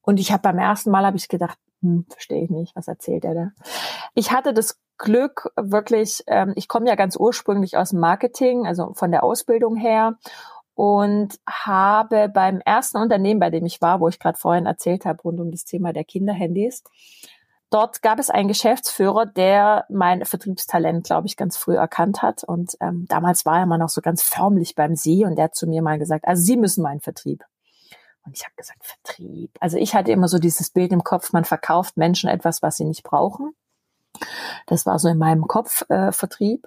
Und 0.02 0.18
ich 0.18 0.32
habe 0.32 0.42
beim 0.42 0.58
ersten 0.58 0.90
Mal 0.90 1.06
habe 1.06 1.18
ich 1.18 1.28
gedacht, 1.28 1.56
hm, 1.83 2.06
verstehe 2.09 2.45
ich 2.45 2.50
nicht, 2.50 2.75
was 2.76 2.88
erzählt 2.88 3.25
er 3.25 3.35
da? 3.35 3.50
Ich 4.14 4.33
hatte 4.33 4.54
das 4.54 4.80
Glück, 4.99 5.52
wirklich, 5.56 6.23
ähm, 6.26 6.52
ich 6.56 6.68
komme 6.68 6.88
ja 6.88 6.95
ganz 6.95 7.16
ursprünglich 7.16 7.76
aus 7.76 7.90
dem 7.90 8.00
Marketing, 8.00 8.66
also 8.66 8.95
von 8.95 9.11
der 9.11 9.25
Ausbildung 9.25 9.76
her 9.76 10.16
und 10.75 11.38
habe 11.49 12.28
beim 12.28 12.61
ersten 12.61 12.99
Unternehmen, 12.99 13.40
bei 13.40 13.50
dem 13.50 13.66
ich 13.66 13.80
war, 13.80 14.00
wo 14.00 14.09
ich 14.09 14.18
gerade 14.18 14.38
vorhin 14.38 14.66
erzählt 14.66 15.04
habe, 15.04 15.23
rund 15.23 15.40
um 15.40 15.50
das 15.50 15.64
Thema 15.64 15.92
der 15.92 16.04
Kinderhandys, 16.04 16.83
dort 17.71 18.02
gab 18.02 18.18
es 18.18 18.30
einen 18.30 18.49
Geschäftsführer, 18.49 19.26
der 19.26 19.87
mein 19.88 20.25
Vertriebstalent, 20.25 21.04
glaube 21.06 21.26
ich, 21.26 21.37
ganz 21.37 21.56
früh 21.56 21.76
erkannt 21.76 22.23
hat. 22.23 22.45
Und 22.45 22.76
ähm, 22.80 23.06
damals 23.09 23.47
war 23.47 23.59
er 23.59 23.66
mal 23.66 23.78
noch 23.78 23.88
so 23.88 24.00
ganz 24.00 24.23
förmlich 24.23 24.75
beim 24.75 24.97
Sie 24.97 25.25
und 25.25 25.37
der 25.37 25.47
hat 25.47 25.54
zu 25.54 25.66
mir 25.66 25.83
mal 25.83 25.99
gesagt, 25.99 26.26
also 26.26 26.42
Sie 26.42 26.56
müssen 26.56 26.83
meinen 26.83 27.00
Vertrieb. 27.00 27.45
Und 28.26 28.37
ich 28.37 28.45
habe 28.45 28.54
gesagt, 28.56 28.85
Vertrieb. 28.85 29.50
Also 29.61 29.78
ich 29.78 29.95
hatte 29.95 30.12
immer 30.12 30.28
so 30.28 30.38
dieses 30.38 30.71
Bild 30.71 30.92
im 30.92 31.04
Kopf, 31.04 31.33
man 31.33 31.45
verkauft 31.45 31.97
Menschen 31.97 32.28
etwas, 32.28 32.61
was 32.61 32.76
sie 32.76 32.85
nicht 32.85 33.04
brauchen. 33.04 33.54
Das 34.66 34.85
war 34.87 34.99
so 34.99 35.09
in 35.09 35.18
meinem 35.18 35.47
Kopf 35.47 35.88
äh, 35.88 36.11
Vertrieb. 36.12 36.66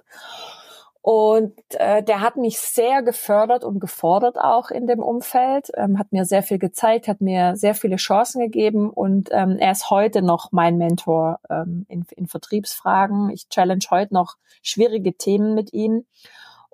Und 1.02 1.54
äh, 1.70 2.02
der 2.02 2.20
hat 2.20 2.36
mich 2.36 2.58
sehr 2.58 3.02
gefördert 3.02 3.64
und 3.64 3.80
gefordert 3.80 4.38
auch 4.38 4.70
in 4.70 4.86
dem 4.86 5.00
Umfeld, 5.00 5.70
ähm, 5.74 5.98
hat 5.98 6.12
mir 6.12 6.26
sehr 6.26 6.42
viel 6.42 6.58
gezeigt, 6.58 7.08
hat 7.08 7.22
mir 7.22 7.56
sehr 7.56 7.74
viele 7.74 7.96
Chancen 7.96 8.40
gegeben 8.40 8.90
und 8.90 9.30
ähm, 9.32 9.56
er 9.58 9.72
ist 9.72 9.88
heute 9.88 10.20
noch 10.20 10.52
mein 10.52 10.76
Mentor 10.76 11.40
ähm, 11.48 11.86
in, 11.88 12.04
in 12.16 12.26
Vertriebsfragen. 12.26 13.30
Ich 13.30 13.48
challenge 13.48 13.86
heute 13.90 14.12
noch 14.12 14.36
schwierige 14.62 15.14
Themen 15.14 15.54
mit 15.54 15.72
ihm. 15.72 16.04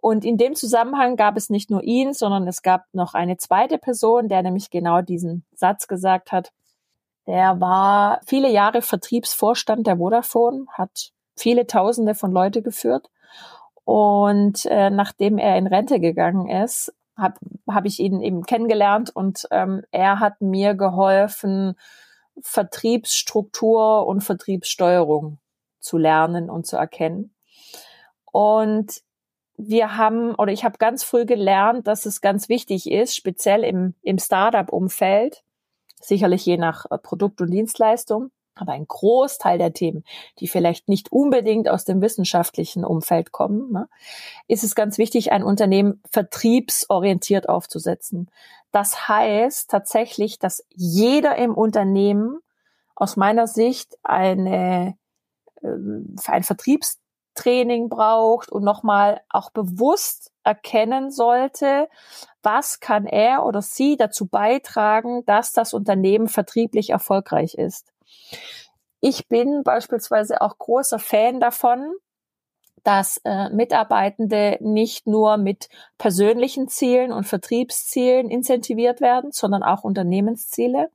Und 0.07 0.25
in 0.25 0.37
dem 0.37 0.55
Zusammenhang 0.55 1.17
gab 1.17 1.37
es 1.37 1.51
nicht 1.51 1.69
nur 1.69 1.83
ihn, 1.83 2.13
sondern 2.13 2.47
es 2.47 2.63
gab 2.63 2.85
noch 2.93 3.15
eine 3.15 3.39
zweite 3.39 3.77
Person, 3.77 4.29
der 4.29 4.41
nämlich 4.45 4.71
genau 4.71 5.03
diesen 5.03 5.45
Satz 5.53 5.89
gesagt 5.89 6.31
hat. 6.31 6.53
Der 7.27 7.61
war 7.61 8.21
viele 8.25 8.49
Jahre 8.49 8.83
Vertriebsvorstand 8.83 9.85
der 9.85 9.97
Vodafone, 9.97 10.67
hat 10.71 11.11
viele 11.35 11.67
Tausende 11.67 12.15
von 12.15 12.31
Leute 12.31 12.63
geführt. 12.63 13.11
Und 13.83 14.65
äh, 14.67 14.91
nachdem 14.91 15.39
er 15.39 15.59
in 15.59 15.67
Rente 15.67 15.99
gegangen 15.99 16.49
ist, 16.49 16.95
habe 17.17 17.41
hab 17.69 17.85
ich 17.85 17.99
ihn 17.99 18.21
eben 18.21 18.45
kennengelernt 18.45 19.11
und 19.11 19.49
ähm, 19.51 19.83
er 19.91 20.21
hat 20.21 20.41
mir 20.41 20.75
geholfen, 20.75 21.75
Vertriebsstruktur 22.41 24.07
und 24.07 24.21
Vertriebssteuerung 24.21 25.41
zu 25.81 25.99
lernen 25.99 26.49
und 26.49 26.65
zu 26.65 26.77
erkennen. 26.77 27.35
Und 28.31 29.05
wir 29.57 29.97
haben 29.97 30.35
oder 30.35 30.53
ich 30.53 30.65
habe 30.65 30.79
ganz 30.79 31.03
früh 31.03 31.25
gelernt, 31.25 31.87
dass 31.87 32.07
es 32.07 32.21
ganz 32.21 32.49
wichtig 32.49 32.91
ist, 32.91 33.17
speziell 33.17 33.65
im, 33.65 33.95
im 34.03 34.19
Startup-Umfeld, 34.19 35.43
sicherlich 36.01 36.45
je 36.45 36.57
nach 36.57 36.87
äh, 36.91 36.99
Produkt 36.99 37.41
und 37.41 37.51
Dienstleistung, 37.51 38.31
aber 38.55 38.73
ein 38.73 38.87
Großteil 38.87 39.59
der 39.59 39.73
Themen, 39.73 40.05
die 40.39 40.49
vielleicht 40.49 40.89
nicht 40.89 41.13
unbedingt 41.13 41.69
aus 41.69 41.85
dem 41.85 42.01
wissenschaftlichen 42.01 42.85
Umfeld 42.85 43.33
kommen, 43.33 43.71
ne, 43.73 43.89
ist 44.49 44.65
es 44.65 44.75
ganz 44.75 44.99
wichtig, 44.99 45.33
ein 45.33 45.43
Unternehmen 45.43 46.03
vertriebsorientiert 46.11 47.49
aufzusetzen. 47.49 48.31
Das 48.73 49.09
heißt 49.09 49.71
tatsächlich, 49.71 50.39
dass 50.39 50.65
jeder 50.71 51.37
im 51.37 51.55
Unternehmen 51.55 52.41
aus 52.95 53.17
meiner 53.17 53.47
Sicht 53.47 53.99
eine, 54.03 54.97
äh, 55.63 55.69
ein 55.69 56.43
Vertriebstraining 57.37 57.89
braucht 57.89 58.51
und 58.51 58.65
nochmal 58.65 59.21
auch 59.29 59.51
bewusst 59.51 60.33
erkennen 60.43 61.11
sollte, 61.11 61.89
was 62.43 62.81
kann 62.81 63.07
er 63.07 63.45
oder 63.45 63.63
sie 63.63 63.97
dazu 63.97 64.27
beitragen, 64.27 65.25
dass 65.27 65.53
das 65.53 65.75
Unternehmen 65.75 66.29
vertrieblich 66.29 66.91
erfolgreich 66.91 67.55
ist. 67.55 67.93
Ich 69.01 69.29
bin 69.29 69.63
beispielsweise 69.63 70.41
auch 70.41 70.59
großer 70.59 70.99
Fan 70.99 71.41
davon, 71.41 71.93
dass 72.83 73.21
äh, 73.25 73.51
Mitarbeitende 73.51 74.59
nicht 74.61 75.09
nur 75.09 75.39
mit 75.39 75.69
persönlichen 75.99 76.69
Zielen 76.69 77.13
und 77.13 77.25
Vertriebszielen 77.25 78.31
incentiviert 78.31 79.01
werden, 79.01 79.33
sondern 79.33 79.65
auch 79.65 79.83
Unternehmensziele 79.83 80.91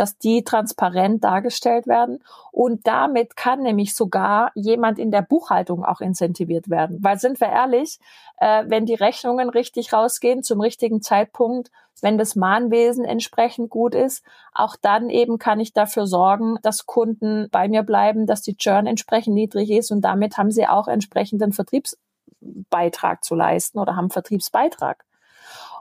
dass 0.00 0.16
die 0.16 0.44
transparent 0.44 1.22
dargestellt 1.22 1.86
werden. 1.86 2.24
Und 2.52 2.86
damit 2.86 3.36
kann 3.36 3.62
nämlich 3.62 3.94
sogar 3.94 4.50
jemand 4.54 4.98
in 4.98 5.10
der 5.10 5.20
Buchhaltung 5.20 5.84
auch 5.84 6.00
incentiviert 6.00 6.70
werden. 6.70 7.00
Weil 7.02 7.18
sind 7.18 7.38
wir 7.38 7.48
ehrlich, 7.48 7.98
äh, 8.38 8.64
wenn 8.66 8.86
die 8.86 8.94
Rechnungen 8.94 9.50
richtig 9.50 9.92
rausgehen 9.92 10.42
zum 10.42 10.62
richtigen 10.62 11.02
Zeitpunkt, 11.02 11.70
wenn 12.00 12.16
das 12.16 12.34
Mahnwesen 12.34 13.04
entsprechend 13.04 13.68
gut 13.68 13.94
ist, 13.94 14.24
auch 14.54 14.74
dann 14.80 15.10
eben 15.10 15.36
kann 15.36 15.60
ich 15.60 15.74
dafür 15.74 16.06
sorgen, 16.06 16.56
dass 16.62 16.86
Kunden 16.86 17.50
bei 17.50 17.68
mir 17.68 17.82
bleiben, 17.82 18.24
dass 18.24 18.40
die 18.40 18.56
Churn 18.56 18.86
entsprechend 18.86 19.34
niedrig 19.34 19.70
ist 19.70 19.90
und 19.90 20.00
damit 20.00 20.38
haben 20.38 20.50
sie 20.50 20.66
auch 20.66 20.88
entsprechenden 20.88 21.52
Vertriebsbeitrag 21.52 23.22
zu 23.22 23.34
leisten 23.34 23.78
oder 23.78 23.96
haben 23.96 24.08
Vertriebsbeitrag. 24.08 25.04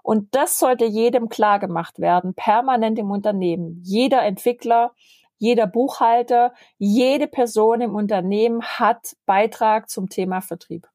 Und 0.03 0.33
das 0.35 0.59
sollte 0.59 0.85
jedem 0.85 1.29
klar 1.29 1.59
gemacht 1.59 1.99
werden, 1.99 2.33
permanent 2.33 2.99
im 2.99 3.11
Unternehmen. 3.11 3.81
Jeder 3.83 4.23
Entwickler, 4.23 4.93
jeder 5.37 5.67
Buchhalter, 5.67 6.53
jede 6.77 7.27
Person 7.27 7.81
im 7.81 7.95
Unternehmen 7.95 8.61
hat 8.61 9.15
Beitrag 9.25 9.89
zum 9.89 10.09
Thema 10.09 10.41
Vertrieb. 10.41 10.87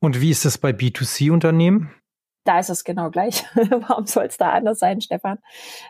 Und 0.00 0.20
wie 0.20 0.30
ist 0.30 0.46
es 0.46 0.56
bei 0.56 0.70
B2C-Unternehmen? 0.70 1.90
Da 2.44 2.58
ist 2.58 2.70
es 2.70 2.84
genau 2.84 3.10
gleich. 3.10 3.44
Warum 3.88 4.06
soll 4.06 4.24
es 4.24 4.36
da 4.36 4.50
anders 4.50 4.78
sein, 4.78 5.00
Stefan? 5.00 5.38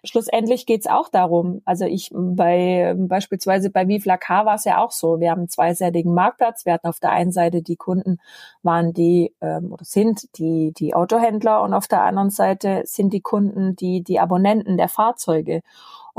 Schlussendlich 0.05 0.67
geht 0.67 0.81
es 0.81 0.87
auch 0.87 1.09
darum. 1.09 1.63
Also 1.65 1.85
ich 1.85 2.11
bei 2.13 2.95
beispielsweise 2.97 3.71
bei 3.71 3.87
Vivla 3.87 4.17
K 4.17 4.47
war 4.47 4.57
es 4.57 4.65
ja 4.65 4.83
auch 4.83 4.91
so. 4.91 5.21
Wir 5.21 5.31
haben 5.31 5.41
einen 5.41 5.49
zweiseitigen 5.49 6.13
Marktplatz. 6.13 6.67
Wir 6.67 6.73
hatten 6.73 6.89
auf 6.89 7.01
der 7.01 7.11
einen 7.11 7.33
Seite 7.33 7.63
die 7.63 7.77
Kunden 7.77 8.19
waren 8.63 8.93
die 8.93 9.35
ähm, 9.41 9.73
oder 9.73 9.85
sind 9.85 10.39
die 10.39 10.73
die 10.77 10.95
Autohändler 10.95 11.63
und 11.63 11.75
auf 11.75 11.89
der 11.89 12.03
anderen 12.03 12.31
Seite 12.31 12.83
sind 12.85 13.13
die 13.13 13.21
Kunden 13.21 13.77
die 13.77 14.03
die 14.03 14.19
Abonnenten 14.21 14.77
der 14.77 14.89
Fahrzeuge. 14.89 15.63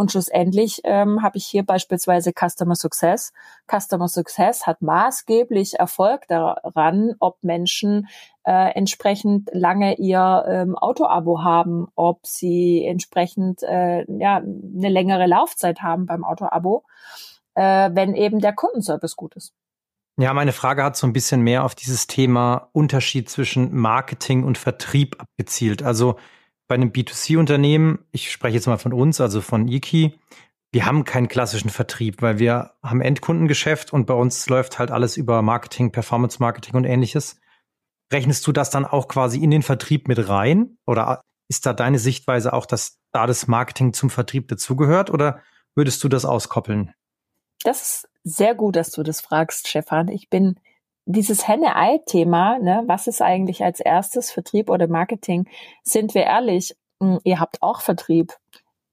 Und 0.02 0.12
schlussendlich 0.12 0.82
ähm, 0.84 1.22
habe 1.22 1.38
ich 1.38 1.46
hier 1.46 1.64
beispielsweise 1.64 2.32
Customer 2.34 2.74
Success. 2.74 3.34
Customer 3.72 4.08
Success 4.08 4.66
hat 4.66 4.82
maßgeblich 4.82 5.78
Erfolg 5.78 6.28
daran, 6.28 7.14
ob 7.20 7.38
Menschen 7.44 8.08
äh, 8.44 8.74
entsprechend 8.74 9.52
lange 9.54 10.00
ihr 10.00 10.44
ähm, 10.48 10.76
Autoabo 10.76 11.44
haben, 11.44 11.86
ob 11.94 12.26
sie 12.26 12.84
entsprechend 12.84 13.62
äh, 13.62 14.12
ja, 14.12 14.38
eine 14.38 14.90
längere 14.90 15.28
Laufzeit 15.28 15.84
haben 15.84 16.08
beim 16.08 16.24
Autoabo, 16.24 16.84
äh, 17.54 17.92
wenn 17.94 18.16
eben 18.16 18.40
der 18.40 18.54
Kundenservice 18.54 19.16
gut 19.16 19.36
ist. 19.36 19.54
Ja, 20.18 20.34
meine 20.34 20.52
Frage 20.52 20.84
hat 20.84 20.98
so 20.98 21.06
ein 21.06 21.14
bisschen 21.14 21.42
mehr 21.42 21.64
auf 21.64 21.76
dieses 21.76 22.08
Thema 22.08 22.70
Unterschied 22.72 23.30
zwischen 23.30 23.72
Marketing 23.76 24.46
und 24.46 24.58
Vertrieb 24.58 25.22
abgezielt. 25.22 25.84
Also 25.84 26.16
bei 26.72 26.76
einem 26.76 26.92
B2C-Unternehmen, 26.92 28.00
ich 28.14 28.32
spreche 28.32 28.56
jetzt 28.56 28.66
mal 28.66 28.78
von 28.78 28.94
uns, 28.94 29.20
also 29.20 29.42
von 29.42 29.68
Iki, 29.68 30.18
wir 30.72 30.86
haben 30.86 31.04
keinen 31.04 31.28
klassischen 31.28 31.70
Vertrieb, 31.70 32.22
weil 32.22 32.40
wir 32.40 32.76
haben 32.82 33.02
Endkundengeschäft 33.02 33.92
und 33.92 34.06
bei 34.06 34.14
uns 34.14 34.48
läuft 34.48 34.80
halt 34.80 34.90
alles 34.90 35.18
über 35.18 35.42
Marketing, 35.42 35.92
Performance 35.92 36.38
Marketing 36.40 36.76
und 36.76 36.86
ähnliches. 36.86 37.42
Rechnest 38.14 38.48
du 38.48 38.54
das 38.54 38.70
dann 38.70 38.86
auch 38.86 39.10
quasi 39.10 39.44
in 39.44 39.52
den 39.52 39.64
Vertrieb 39.64 40.08
mit 40.08 40.30
rein? 40.30 40.78
Oder 40.88 41.20
ist 41.50 41.66
da 41.66 41.74
deine 41.74 42.00
Sichtweise 42.00 42.54
auch, 42.54 42.66
dass 42.66 43.02
da 43.12 43.28
das 43.28 43.48
Marketing 43.48 43.92
zum 43.92 44.10
Vertrieb 44.10 44.48
dazugehört? 44.48 45.10
Oder 45.10 45.42
würdest 45.76 46.02
du 46.06 46.08
das 46.08 46.24
auskoppeln? 46.24 46.94
Das 47.66 47.82
ist 47.82 48.10
sehr 48.24 48.56
gut, 48.56 48.78
dass 48.78 48.92
du 48.92 49.04
das 49.04 49.20
fragst, 49.20 49.68
Stefan. 49.68 50.08
Ich 50.08 50.30
bin 50.30 50.58
dieses 51.12 51.48
Henne-Ei-Thema, 51.48 52.60
ne, 52.60 52.84
was 52.88 53.08
ist 53.08 53.22
eigentlich 53.22 53.64
als 53.64 53.80
erstes 53.80 54.32
Vertrieb 54.32 54.70
oder 54.70 54.88
Marketing? 54.88 55.48
Sind 55.84 56.14
wir 56.14 56.24
ehrlich, 56.24 56.76
hm, 57.00 57.20
ihr 57.24 57.40
habt 57.40 57.62
auch 57.62 57.82
Vertrieb. 57.82 58.34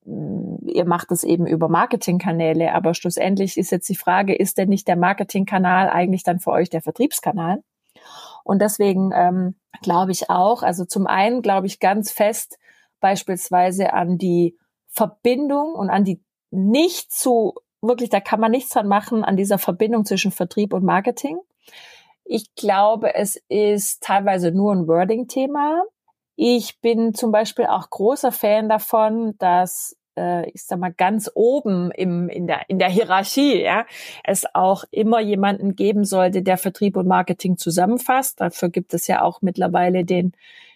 Hm, 0.04 0.58
ihr 0.66 0.84
macht 0.84 1.12
es 1.12 1.24
eben 1.24 1.46
über 1.46 1.68
Marketingkanäle, 1.68 2.72
aber 2.74 2.94
schlussendlich 2.94 3.56
ist 3.56 3.70
jetzt 3.70 3.88
die 3.88 3.96
Frage, 3.96 4.34
ist 4.34 4.58
denn 4.58 4.68
nicht 4.68 4.88
der 4.88 4.96
Marketingkanal 4.96 5.88
eigentlich 5.88 6.22
dann 6.22 6.40
für 6.40 6.50
euch 6.50 6.70
der 6.70 6.82
Vertriebskanal? 6.82 7.62
Und 8.44 8.62
deswegen 8.62 9.12
ähm, 9.14 9.56
glaube 9.82 10.12
ich 10.12 10.30
auch, 10.30 10.62
also 10.62 10.84
zum 10.84 11.06
einen 11.06 11.42
glaube 11.42 11.66
ich 11.66 11.80
ganz 11.80 12.10
fest 12.10 12.58
beispielsweise 13.00 13.92
an 13.92 14.18
die 14.18 14.56
Verbindung 14.88 15.74
und 15.74 15.90
an 15.90 16.04
die 16.04 16.22
nicht 16.50 17.12
zu, 17.12 17.54
wirklich, 17.82 18.10
da 18.10 18.20
kann 18.20 18.40
man 18.40 18.50
nichts 18.50 18.70
dran 18.70 18.88
machen, 18.88 19.24
an 19.24 19.36
dieser 19.36 19.58
Verbindung 19.58 20.04
zwischen 20.04 20.32
Vertrieb 20.32 20.72
und 20.72 20.84
Marketing. 20.84 21.38
Ich 22.30 22.54
glaube, 22.56 23.14
es 23.14 23.40
ist 23.48 24.02
teilweise 24.02 24.52
nur 24.52 24.74
ein 24.74 24.86
Wording-Thema. 24.86 25.82
Ich 26.36 26.78
bin 26.80 27.14
zum 27.14 27.32
Beispiel 27.32 27.64
auch 27.64 27.88
großer 27.88 28.32
Fan 28.32 28.68
davon, 28.68 29.34
dass 29.38 29.96
äh, 30.18 30.48
ich 30.50 30.64
sag 30.64 30.78
mal 30.78 30.92
ganz 30.92 31.30
oben 31.34 31.90
im 31.92 32.28
in 32.28 32.46
der 32.46 32.68
in 32.68 32.78
der 32.78 32.90
Hierarchie, 32.90 33.62
ja, 33.62 33.86
es 34.24 34.44
auch 34.54 34.84
immer 34.90 35.20
jemanden 35.20 35.74
geben 35.74 36.04
sollte, 36.04 36.42
der 36.42 36.58
Vertrieb 36.58 36.98
und 36.98 37.06
Marketing 37.06 37.56
zusammenfasst. 37.56 38.42
Dafür 38.42 38.68
gibt 38.68 38.92
es 38.92 39.06
ja 39.06 39.22
auch 39.22 39.40
mittlerweile 39.40 40.04
den 40.04 40.32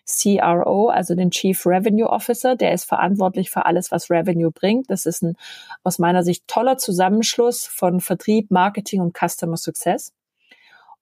CRO, 0.06 0.88
also 0.88 1.14
den 1.14 1.30
Chief 1.30 1.66
Revenue 1.66 2.08
Officer, 2.08 2.56
der 2.56 2.72
ist 2.72 2.84
verantwortlich 2.84 3.50
für 3.50 3.66
alles, 3.66 3.92
was 3.92 4.10
Revenue 4.10 4.50
bringt. 4.50 4.90
Das 4.90 5.04
ist 5.04 5.22
ein 5.22 5.36
aus 5.84 5.98
meiner 5.98 6.24
Sicht 6.24 6.48
toller 6.48 6.78
Zusammenschluss 6.78 7.66
von 7.66 8.00
Vertrieb, 8.00 8.50
Marketing 8.50 9.02
und 9.02 9.16
Customer 9.16 9.58
Success. 9.58 10.12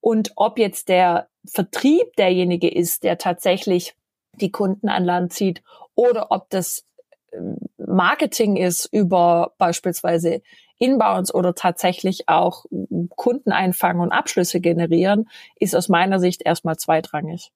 Und 0.00 0.32
ob 0.36 0.58
jetzt 0.58 0.88
der 0.88 1.28
Vertrieb 1.46 2.16
derjenige 2.16 2.68
ist, 2.68 3.02
der 3.04 3.18
tatsächlich 3.18 3.94
die 4.34 4.50
Kunden 4.50 4.88
an 4.88 5.04
Land 5.04 5.32
zieht 5.32 5.62
oder 5.94 6.30
ob 6.30 6.48
das 6.50 6.84
ähm, 7.32 7.56
Marketing 7.78 8.56
ist 8.56 8.86
über 8.92 9.54
beispielsweise 9.58 10.42
Inbounds 10.78 11.34
oder 11.34 11.54
tatsächlich 11.54 12.28
auch 12.28 12.64
Kunden 13.10 13.52
einfangen 13.52 14.00
und 14.00 14.12
Abschlüsse 14.12 14.60
generieren, 14.60 15.28
ist 15.56 15.76
aus 15.76 15.88
meiner 15.88 16.18
Sicht 16.18 16.42
erstmal 16.42 16.76
zweitrangig. 16.76 17.52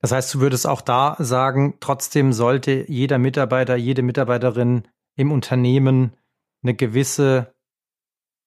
Das 0.00 0.12
heißt, 0.12 0.34
du 0.34 0.40
würdest 0.40 0.66
auch 0.66 0.82
da 0.82 1.16
sagen, 1.18 1.78
trotzdem 1.80 2.32
sollte 2.32 2.84
jeder 2.88 3.18
Mitarbeiter, 3.18 3.74
jede 3.74 4.02
Mitarbeiterin 4.02 4.86
im 5.16 5.32
Unternehmen 5.32 6.14
eine 6.62 6.74
gewisse 6.74 7.53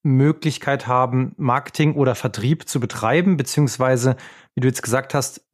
Möglichkeit 0.07 0.87
haben, 0.87 1.33
Marketing 1.37 1.95
oder 1.95 2.15
Vertrieb 2.15 2.67
zu 2.67 2.79
betreiben, 2.79 3.37
beziehungsweise, 3.37 4.15
wie 4.55 4.61
du 4.61 4.67
jetzt 4.67 4.81
gesagt 4.81 5.13
hast, 5.13 5.45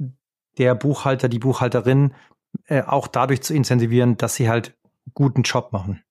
der 0.57 0.75
Buchhalter, 0.75 1.29
die 1.29 1.39
Buchhalterin 1.39 2.13
äh, 2.67 2.83
auch 2.83 3.07
dadurch 3.07 3.41
zu 3.41 3.53
incentivieren, 3.53 4.17
dass 4.17 4.35
sie 4.35 4.49
halt 4.49 4.75
guten 5.13 5.41
Job 5.41 5.71
machen. 5.71 6.03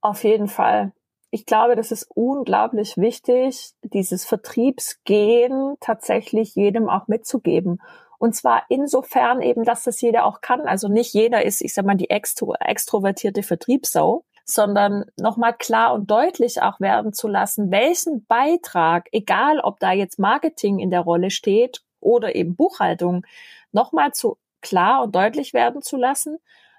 Auf 0.00 0.24
jeden 0.24 0.48
Fall. 0.48 0.92
Ich 1.30 1.46
glaube, 1.46 1.76
das 1.76 1.92
ist 1.92 2.10
unglaublich 2.14 2.96
wichtig, 2.96 3.72
dieses 3.82 4.24
Vertriebsgehen 4.24 5.76
tatsächlich 5.80 6.54
jedem 6.56 6.88
auch 6.88 7.06
mitzugeben. 7.06 7.78
Und 8.18 8.34
zwar 8.34 8.64
insofern 8.68 9.40
eben, 9.40 9.64
dass 9.64 9.84
das 9.84 10.00
jeder 10.00 10.26
auch 10.26 10.40
kann. 10.40 10.62
Also 10.62 10.88
nicht 10.88 11.14
jeder 11.14 11.44
ist, 11.44 11.62
ich 11.62 11.72
sag 11.72 11.86
mal, 11.86 11.94
die 11.94 12.10
extro 12.10 12.54
extrovertierte 12.54 13.42
Vertriebssau, 13.42 14.24
sondern 14.50 15.04
nochmal 15.16 15.54
klar 15.54 15.94
und 15.94 16.10
deutlich 16.10 16.62
auch 16.62 16.80
werden 16.80 17.12
zu 17.12 17.28
lassen, 17.28 17.70
welchen 17.70 18.24
Beitrag, 18.26 19.08
egal 19.12 19.60
ob 19.60 19.80
da 19.80 19.92
jetzt 19.92 20.18
Marketing 20.18 20.78
in 20.78 20.90
der 20.90 21.00
Rolle 21.00 21.30
steht 21.30 21.82
oder 22.00 22.34
eben 22.34 22.56
Buchhaltung, 22.56 23.24
nochmal 23.72 24.12
zu 24.12 24.36
klar 24.60 25.02
und 25.02 25.14
deutlich 25.14 25.54
werden 25.54 25.82
zu 25.82 25.96
lassen, 25.96 26.38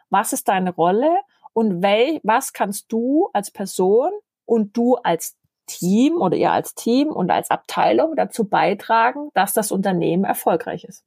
was 0.09 0.33
ist 0.33 0.47
deine 0.47 0.73
Rolle 0.73 1.09
und 1.53 1.81
wel, 1.81 2.19
was 2.23 2.53
kannst 2.53 2.91
du 2.91 3.29
als 3.33 3.51
Person 3.51 4.11
und 4.45 4.75
du 4.75 4.95
als 4.95 5.35
Team 5.65 6.15
oder 6.15 6.35
ihr 6.35 6.51
als 6.51 6.75
Team 6.75 7.09
und 7.09 7.31
als 7.31 7.49
Abteilung 7.49 8.15
dazu 8.15 8.45
beitragen, 8.45 9.29
dass 9.33 9.53
das 9.53 9.71
Unternehmen 9.71 10.25
erfolgreich 10.25 10.83
ist. 10.83 11.03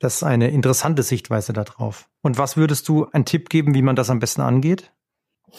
Das 0.00 0.16
ist 0.16 0.22
eine 0.22 0.48
interessante 0.48 1.02
Sichtweise 1.02 1.52
darauf. 1.52 2.08
Und 2.22 2.38
was 2.38 2.56
würdest 2.56 2.88
du 2.88 3.06
einen 3.12 3.26
Tipp 3.26 3.50
geben, 3.50 3.74
wie 3.74 3.82
man 3.82 3.96
das 3.96 4.10
am 4.10 4.18
besten 4.18 4.40
angeht? 4.40 4.92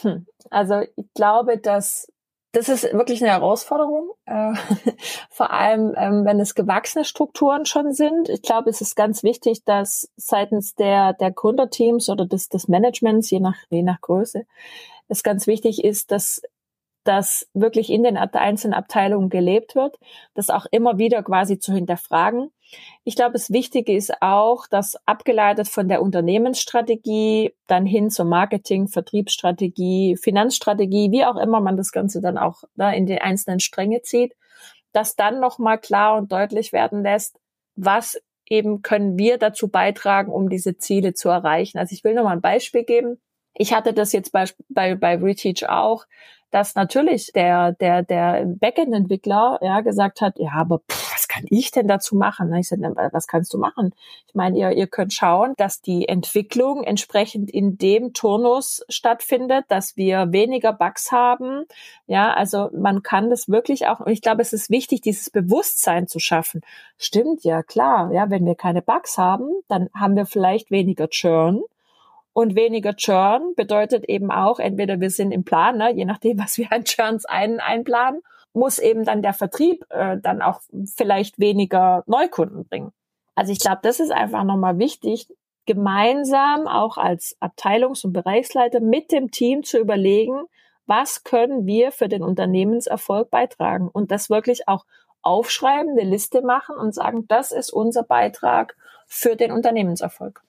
Hm. 0.01 0.25
Also 0.49 0.81
ich 0.95 1.05
glaube, 1.13 1.57
dass 1.57 2.07
das 2.53 2.67
ist 2.67 2.83
wirklich 2.91 3.21
eine 3.21 3.31
Herausforderung, 3.31 4.11
äh, 4.25 4.53
vor 5.29 5.51
allem 5.51 5.93
ähm, 5.97 6.25
wenn 6.25 6.39
es 6.39 6.53
gewachsene 6.53 7.05
Strukturen 7.05 7.65
schon 7.65 7.93
sind. 7.93 8.27
Ich 8.27 8.41
glaube, 8.41 8.69
es 8.69 8.81
ist 8.81 8.95
ganz 8.95 9.23
wichtig, 9.23 9.63
dass 9.63 10.09
seitens 10.17 10.75
der 10.75 11.13
der 11.13 11.31
Gründerteams 11.31 12.09
oder 12.09 12.25
des 12.25 12.49
des 12.49 12.67
Managements, 12.67 13.29
je 13.29 13.39
nach 13.39 13.55
je 13.69 13.83
nach 13.83 14.01
Größe, 14.01 14.45
es 15.07 15.23
ganz 15.23 15.47
wichtig 15.47 15.83
ist, 15.83 16.11
dass 16.11 16.41
dass 17.03 17.49
wirklich 17.53 17.89
in 17.89 18.03
den 18.03 18.17
einzelnen 18.17 18.73
Abteilungen 18.73 19.29
gelebt 19.29 19.75
wird, 19.75 19.97
das 20.33 20.49
auch 20.49 20.65
immer 20.71 20.97
wieder 20.97 21.23
quasi 21.23 21.57
zu 21.59 21.73
hinterfragen. 21.73 22.51
Ich 23.03 23.15
glaube, 23.15 23.33
das 23.33 23.51
Wichtige 23.51 23.93
ist 23.95 24.21
auch, 24.21 24.67
dass 24.67 24.95
abgeleitet 25.05 25.67
von 25.67 25.87
der 25.87 26.01
Unternehmensstrategie 26.01 27.53
dann 27.67 27.85
hin 27.85 28.09
zur 28.09 28.25
Marketing, 28.25 28.87
Vertriebsstrategie, 28.87 30.15
Finanzstrategie, 30.15 31.11
wie 31.11 31.25
auch 31.25 31.37
immer 31.37 31.59
man 31.59 31.75
das 31.75 31.91
Ganze 31.91 32.21
dann 32.21 32.37
auch 32.37 32.63
da 32.75 32.91
ne, 32.91 32.97
in 32.97 33.05
die 33.07 33.19
einzelnen 33.19 33.59
Stränge 33.59 34.03
zieht, 34.03 34.35
dass 34.93 35.15
dann 35.15 35.39
nochmal 35.39 35.79
klar 35.79 36.17
und 36.17 36.31
deutlich 36.31 36.71
werden 36.71 37.03
lässt, 37.03 37.39
was 37.75 38.21
eben 38.45 38.81
können 38.81 39.17
wir 39.17 39.37
dazu 39.37 39.69
beitragen, 39.69 40.31
um 40.31 40.49
diese 40.49 40.77
Ziele 40.77 41.13
zu 41.13 41.29
erreichen. 41.29 41.77
Also 41.77 41.93
ich 41.93 42.03
will 42.03 42.13
noch 42.13 42.23
mal 42.23 42.33
ein 42.33 42.41
Beispiel 42.41 42.83
geben. 42.83 43.19
Ich 43.53 43.73
hatte 43.73 43.93
das 43.93 44.11
jetzt 44.11 44.31
bei, 44.31 44.45
bei, 44.69 44.95
bei 44.95 45.15
Reteach 45.15 45.67
auch, 45.69 46.05
dass 46.51 46.75
natürlich 46.75 47.31
der, 47.33 47.71
der, 47.73 48.03
der 48.03 48.45
Backend-Entwickler 48.45 49.59
ja 49.61 49.81
gesagt 49.81 50.21
hat, 50.21 50.37
ja, 50.37 50.51
aber 50.53 50.79
pff, 50.79 51.13
was 51.13 51.27
kann 51.27 51.45
ich 51.49 51.71
denn 51.71 51.87
dazu 51.87 52.15
machen? 52.15 52.53
Ich 52.55 52.69
sagte, 52.69 52.93
was 53.11 53.27
kannst 53.27 53.53
du 53.53 53.57
machen? 53.57 53.93
Ich 54.27 54.35
meine, 54.35 54.57
ihr, 54.57 54.71
ihr 54.71 54.87
könnt 54.87 55.13
schauen, 55.13 55.53
dass 55.57 55.81
die 55.81 56.07
Entwicklung 56.07 56.83
entsprechend 56.83 57.49
in 57.49 57.77
dem 57.77 58.13
Turnus 58.13 58.83
stattfindet, 58.89 59.65
dass 59.69 59.97
wir 59.97 60.31
weniger 60.31 60.73
Bugs 60.73 61.11
haben. 61.11 61.65
Ja, 62.07 62.33
also 62.33 62.69
man 62.73 63.03
kann 63.03 63.29
das 63.29 63.49
wirklich 63.49 63.87
auch, 63.87 63.99
und 63.99 64.11
ich 64.11 64.21
glaube, 64.21 64.41
es 64.41 64.51
ist 64.53 64.69
wichtig, 64.69 65.01
dieses 65.01 65.29
Bewusstsein 65.29 66.07
zu 66.07 66.19
schaffen. 66.19 66.61
Stimmt, 66.97 67.43
ja, 67.43 67.63
klar. 67.63 68.11
Ja, 68.11 68.29
wenn 68.29 68.45
wir 68.45 68.55
keine 68.55 68.81
Bugs 68.81 69.17
haben, 69.17 69.49
dann 69.67 69.89
haben 69.95 70.15
wir 70.15 70.25
vielleicht 70.25 70.71
weniger 70.71 71.09
Churn. 71.09 71.61
Und 72.33 72.55
weniger 72.55 72.95
Churn 72.95 73.53
bedeutet 73.55 74.05
eben 74.05 74.31
auch, 74.31 74.59
entweder 74.59 74.99
wir 74.99 75.09
sind 75.09 75.31
im 75.31 75.43
Plan, 75.43 75.77
ne, 75.77 75.93
je 75.93 76.05
nachdem, 76.05 76.39
was 76.43 76.57
wir 76.57 76.71
an 76.71 76.85
Churns 76.85 77.25
ein, 77.25 77.59
einplanen, 77.59 78.21
muss 78.53 78.79
eben 78.79 79.05
dann 79.05 79.21
der 79.21 79.33
Vertrieb 79.33 79.85
äh, 79.89 80.17
dann 80.21 80.41
auch 80.41 80.61
vielleicht 80.95 81.39
weniger 81.39 82.03
Neukunden 82.05 82.65
bringen. 82.65 82.91
Also 83.35 83.53
ich 83.53 83.59
glaube, 83.59 83.79
das 83.81 83.99
ist 83.99 84.11
einfach 84.11 84.43
nochmal 84.43 84.77
wichtig, 84.77 85.27
gemeinsam 85.65 86.67
auch 86.67 86.97
als 86.97 87.37
Abteilungs- 87.39 88.03
und 88.03 88.13
Bereichsleiter 88.13 88.81
mit 88.81 89.11
dem 89.11 89.31
Team 89.31 89.63
zu 89.63 89.79
überlegen, 89.79 90.43
was 90.85 91.23
können 91.23 91.65
wir 91.65 91.91
für 91.91 92.09
den 92.09 92.23
Unternehmenserfolg 92.23 93.29
beitragen 93.29 93.87
und 93.87 94.11
das 94.11 94.29
wirklich 94.29 94.67
auch 94.67 94.85
aufschreiben, 95.21 95.91
eine 95.91 96.09
Liste 96.09 96.41
machen 96.41 96.75
und 96.75 96.93
sagen, 96.93 97.25
das 97.27 97.51
ist 97.51 97.71
unser 97.71 98.03
Beitrag 98.03 98.75
für 99.07 99.35
den 99.35 99.51
Unternehmenserfolg. 99.51 100.41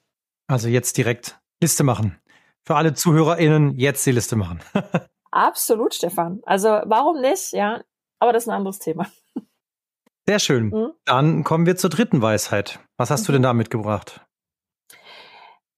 Also 0.47 0.67
jetzt 0.67 0.97
direkt 0.97 1.39
Liste 1.63 1.83
machen. 1.85 2.19
Für 2.65 2.75
alle 2.75 2.93
ZuhörerInnen 2.93 3.77
jetzt 3.77 4.05
die 4.05 4.11
Liste 4.11 4.35
machen. 4.35 4.59
Absolut, 5.31 5.93
Stefan. 5.95 6.41
Also 6.45 6.67
warum 6.67 7.21
nicht? 7.21 7.53
Ja, 7.53 7.81
aber 8.19 8.33
das 8.33 8.43
ist 8.43 8.49
ein 8.49 8.55
anderes 8.55 8.79
Thema. 8.79 9.07
Sehr 10.27 10.39
schön. 10.39 10.69
Mhm. 10.69 10.91
Dann 11.05 11.43
kommen 11.43 11.65
wir 11.65 11.77
zur 11.77 11.89
dritten 11.89 12.21
Weisheit. 12.21 12.79
Was 12.97 13.09
hast 13.11 13.21
mhm. 13.21 13.25
du 13.25 13.31
denn 13.33 13.43
da 13.43 13.53
mitgebracht? 13.53 14.25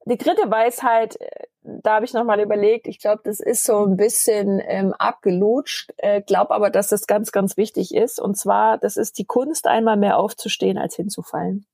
Die 0.08 0.18
dritte 0.18 0.50
Weisheit, 0.50 1.20
äh, 1.22 1.48
da 1.62 1.96
habe 1.96 2.06
ich 2.06 2.14
nochmal 2.14 2.40
überlegt, 2.40 2.88
ich 2.88 3.00
glaube, 3.00 3.22
das 3.24 3.40
ist 3.40 3.64
so 3.64 3.86
ein 3.86 3.98
bisschen 3.98 4.60
ähm, 4.66 4.94
abgelutscht, 4.94 5.94
äh, 5.98 6.22
glaube 6.22 6.54
aber, 6.54 6.70
dass 6.72 6.90
das 6.90 7.08
ganz, 7.08 7.32
ganz 7.32 7.58
wichtig 7.58 7.94
ist. 7.94 8.20
Und 8.20 8.38
zwar, 8.38 8.80
das 8.80 8.98
ist 8.98 9.20
die 9.20 9.26
Kunst, 9.26 9.68
einmal 9.68 9.98
mehr 9.98 10.18
aufzustehen, 10.18 10.78
als 10.78 10.96
hinzufallen. 10.96 11.66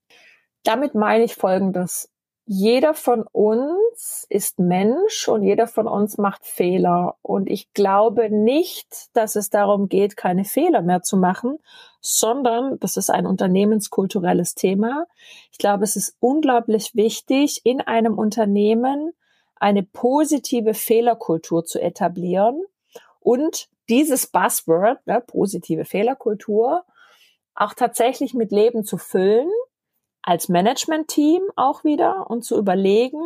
Damit 0.64 0.96
meine 0.96 1.24
ich 1.24 1.36
Folgendes 1.36 2.11
jeder 2.46 2.94
von 2.94 3.24
uns 3.32 4.26
ist 4.30 4.60
Mensch 4.60 5.28
und 5.28 5.44
jeder 5.44 5.68
von 5.68 5.88
uns 5.88 6.18
macht 6.18 6.46
Fehler. 6.46 7.16
Und 7.22 7.50
ich 7.50 7.72
glaube 7.74 8.30
nicht, 8.30 8.88
dass 9.14 9.36
es 9.36 9.50
darum 9.50 9.90
geht, 9.90 10.18
keine 10.18 10.44
Fehler 10.44 10.82
mehr 10.82 11.02
zu 11.02 11.18
machen, 11.18 11.60
sondern 12.02 12.80
das 12.80 12.98
ist 12.98 13.10
ein 13.10 13.28
unternehmenskulturelles 13.28 14.56
Thema. 14.56 15.06
Ich 15.52 15.60
glaube, 15.60 15.84
es 15.84 15.96
ist 15.96 16.16
unglaublich 16.20 16.96
wichtig, 16.96 17.62
in 17.64 17.80
einem 17.80 18.18
Unternehmen 18.18 19.12
eine 19.56 19.84
positive 19.84 20.74
Fehlerkultur 20.74 21.64
zu 21.64 21.80
etablieren 21.80 22.60
und 23.20 23.70
dieses 23.88 24.26
Buzzword, 24.28 25.06
ne, 25.06 25.22
positive 25.22 25.86
Fehlerkultur, 25.86 26.84
auch 27.54 27.74
tatsächlich 27.76 28.34
mit 28.34 28.52
Leben 28.52 28.84
zu 28.84 28.98
füllen 28.98 29.50
als 30.24 30.50
Management-Team 30.50 31.42
auch 31.56 31.84
wieder 31.84 32.30
und 32.30 32.44
zu 32.44 32.58
überlegen, 32.58 33.22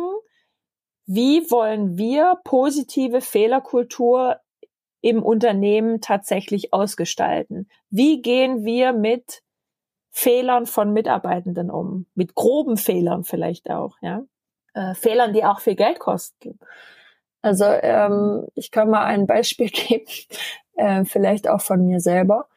wie 1.06 1.50
wollen 1.50 1.96
wir 1.96 2.38
positive 2.44 3.20
Fehlerkultur 3.20 4.40
im 5.00 5.22
Unternehmen 5.22 6.00
tatsächlich 6.00 6.72
ausgestalten? 6.72 7.68
Wie 7.90 8.22
gehen 8.22 8.64
wir 8.64 8.92
mit 8.92 9.42
Fehlern 10.10 10.66
von 10.66 10.92
Mitarbeitenden 10.92 11.70
um? 11.70 12.06
Mit 12.14 12.34
groben 12.34 12.76
Fehlern 12.76 13.22
vielleicht 13.22 13.70
auch, 13.70 13.96
ja? 14.00 14.24
Äh, 14.74 14.94
Fehlern, 14.94 15.32
die 15.32 15.44
auch 15.44 15.60
viel 15.60 15.76
Geld 15.76 16.00
kosten. 16.00 16.58
Also 17.40 17.64
ähm, 17.64 18.48
ich 18.54 18.72
kann 18.72 18.90
mal 18.90 19.04
ein 19.04 19.26
Beispiel 19.26 19.68
geben, 19.70 20.10
äh, 20.74 21.04
vielleicht 21.04 21.48
auch 21.48 21.60
von 21.60 21.86
mir 21.86 22.00
selber. 22.00 22.48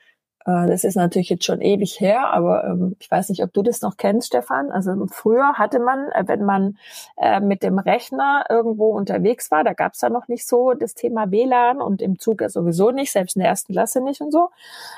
Äh, 0.49 0.67
das 0.67 0.83
ist 0.83 0.95
natürlich 0.95 1.29
jetzt 1.29 1.45
schon 1.45 1.61
ewig 1.61 1.99
her, 1.99 2.33
aber 2.33 2.63
ähm, 2.63 2.95
ich 2.99 3.09
weiß 3.09 3.29
nicht, 3.29 3.43
ob 3.43 3.53
du 3.53 3.61
das 3.61 3.81
noch 3.81 3.97
kennst, 3.97 4.27
Stefan. 4.27 4.71
Also 4.71 5.05
früher 5.07 5.53
hatte 5.53 5.79
man, 5.79 6.09
äh, 6.11 6.23
wenn 6.27 6.43
man 6.43 6.77
äh, 7.17 7.39
mit 7.39 7.63
dem 7.63 7.79
Rechner 7.79 8.45
irgendwo 8.49 8.87
unterwegs 8.89 9.51
war, 9.51 9.63
da 9.63 9.73
gab 9.73 9.93
es 9.93 10.01
ja 10.01 10.09
noch 10.09 10.27
nicht 10.27 10.47
so 10.47 10.73
das 10.73 10.95
Thema 10.95 11.31
WLAN 11.31 11.81
und 11.81 12.01
im 12.01 12.19
Zug 12.19 12.41
sowieso 12.47 12.91
nicht, 12.91 13.11
selbst 13.11 13.35
in 13.35 13.41
der 13.41 13.49
ersten 13.49 13.73
Klasse 13.73 14.01
nicht 14.01 14.21
und 14.21 14.31
so. 14.31 14.49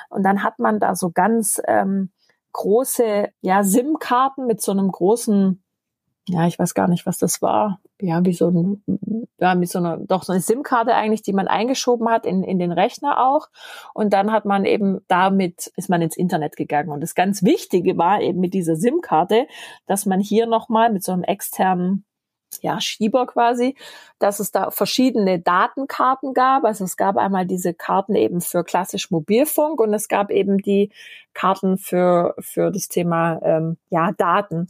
Und 0.10 0.24
dann 0.24 0.44
hat 0.44 0.60
man 0.60 0.80
da 0.80 0.96
so 0.96 1.12
ganz 1.12 1.62
ähm, 1.68 2.12
große 2.54 3.30
ja, 3.42 3.64
SIM-Karten 3.64 4.46
mit 4.46 4.62
so 4.62 4.72
einem 4.72 4.92
großen 4.92 5.62
ja, 6.28 6.46
ich 6.48 6.60
weiß 6.60 6.76
gar 6.76 6.88
nicht, 6.88 7.06
was 7.06 7.18
das 7.18 7.42
war. 7.42 7.80
Ja, 8.04 8.26
wie 8.26 8.34
so 8.34 8.50
ein, 8.50 8.84
ja, 9.38 9.54
mit 9.54 9.70
so 9.70 9.78
einer, 9.78 9.98
doch 9.98 10.24
so 10.24 10.34
eine 10.34 10.42
SIM-Karte 10.42 10.96
eigentlich, 10.96 11.22
die 11.22 11.34
man 11.34 11.48
eingeschoben 11.48 12.10
hat 12.10 12.26
in, 12.26 12.44
in 12.44 12.58
den 12.58 12.72
Rechner 12.72 13.28
auch. 13.28 13.48
Und 13.94 14.12
dann 14.14 14.32
hat 14.32 14.46
man 14.46 14.66
eben 14.66 15.02
damit, 15.08 15.72
ist 15.76 15.90
man 15.90 16.02
ins 16.02 16.18
Internet 16.18 16.56
gegangen. 16.56 16.90
Und 16.90 17.02
das 17.02 17.14
ganz 17.14 17.44
Wichtige 17.44 17.98
war 17.98 18.20
eben 18.22 18.40
mit 18.40 18.56
dieser 18.56 18.76
SIM-Karte, 18.76 19.46
dass 19.86 20.08
man 20.08 20.20
hier 20.20 20.48
nochmal 20.48 20.92
mit 20.92 21.04
so 21.04 21.12
einem 21.12 21.24
externen 21.24 22.06
ja, 22.60 22.80
Schieber 22.82 23.26
quasi, 23.28 23.76
dass 24.20 24.40
es 24.40 24.52
da 24.52 24.72
verschiedene 24.72 25.40
Datenkarten 25.40 26.34
gab. 26.34 26.66
Also 26.66 26.84
es 26.84 26.98
gab 26.98 27.18
einmal 27.18 27.46
diese 27.46 27.74
Karten 27.74 28.16
eben 28.16 28.42
für 28.42 28.64
klassisch 28.64 29.10
Mobilfunk 29.12 29.80
und 29.80 29.94
es 29.94 30.08
gab 30.08 30.30
eben 30.30 30.58
die 30.58 30.92
Karten 31.34 31.78
für, 31.78 32.36
für 32.40 32.72
das 32.72 32.90
Thema 32.90 33.40
ähm, 33.44 33.78
ja, 33.90 34.12
Daten 34.12 34.68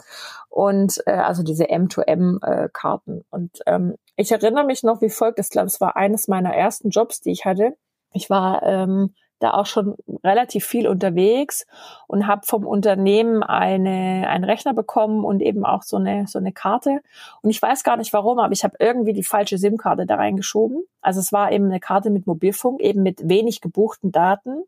und 0.49 1.01
äh, 1.07 1.11
also 1.11 1.43
diese 1.43 1.65
M2M-Karten. 1.65 3.19
Äh, 3.19 3.23
und 3.31 3.59
ähm, 3.65 3.95
ich 4.15 4.31
erinnere 4.31 4.65
mich 4.65 4.83
noch 4.83 5.01
wie 5.01 5.09
folgt, 5.09 5.39
ich 5.39 5.49
glaube, 5.49 5.67
es 5.67 5.81
war 5.81 5.95
eines 5.95 6.27
meiner 6.27 6.53
ersten 6.53 6.89
Jobs, 6.89 7.21
die 7.21 7.31
ich 7.31 7.45
hatte. 7.45 7.75
Ich 8.13 8.29
war 8.29 8.61
ähm, 8.63 9.15
da 9.41 9.55
auch 9.55 9.65
schon 9.65 9.95
relativ 10.23 10.65
viel 10.65 10.87
unterwegs 10.87 11.65
und 12.07 12.27
habe 12.27 12.45
vom 12.45 12.65
Unternehmen 12.65 13.43
eine, 13.43 14.27
einen 14.29 14.43
Rechner 14.43 14.73
bekommen 14.73 15.25
und 15.25 15.41
eben 15.41 15.65
auch 15.65 15.81
so 15.81 15.97
eine, 15.97 16.27
so 16.27 16.37
eine 16.37 16.51
Karte. 16.51 17.01
Und 17.41 17.49
ich 17.49 17.61
weiß 17.61 17.83
gar 17.83 17.97
nicht 17.97 18.13
warum, 18.13 18.39
aber 18.39 18.53
ich 18.53 18.63
habe 18.63 18.75
irgendwie 18.79 19.13
die 19.13 19.23
falsche 19.23 19.57
SIM-Karte 19.57 20.05
da 20.05 20.15
reingeschoben. 20.15 20.83
Also 21.01 21.19
es 21.19 21.33
war 21.33 21.51
eben 21.51 21.65
eine 21.65 21.79
Karte 21.79 22.11
mit 22.11 22.27
Mobilfunk, 22.27 22.79
eben 22.81 23.01
mit 23.01 23.27
wenig 23.27 23.61
gebuchten 23.61 24.11
Daten. 24.11 24.63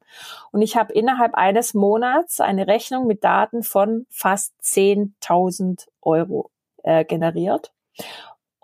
Und 0.51 0.61
ich 0.63 0.75
habe 0.75 0.91
innerhalb 0.93 1.35
eines 1.35 1.73
Monats 1.75 2.41
eine 2.41 2.67
Rechnung 2.67 3.05
mit 3.05 3.23
Daten 3.23 3.61
von 3.61 4.07
fast 4.09 4.53
10.000 4.63 5.87
Euro 6.01 6.49
äh, 6.81 7.05
generiert. 7.05 7.71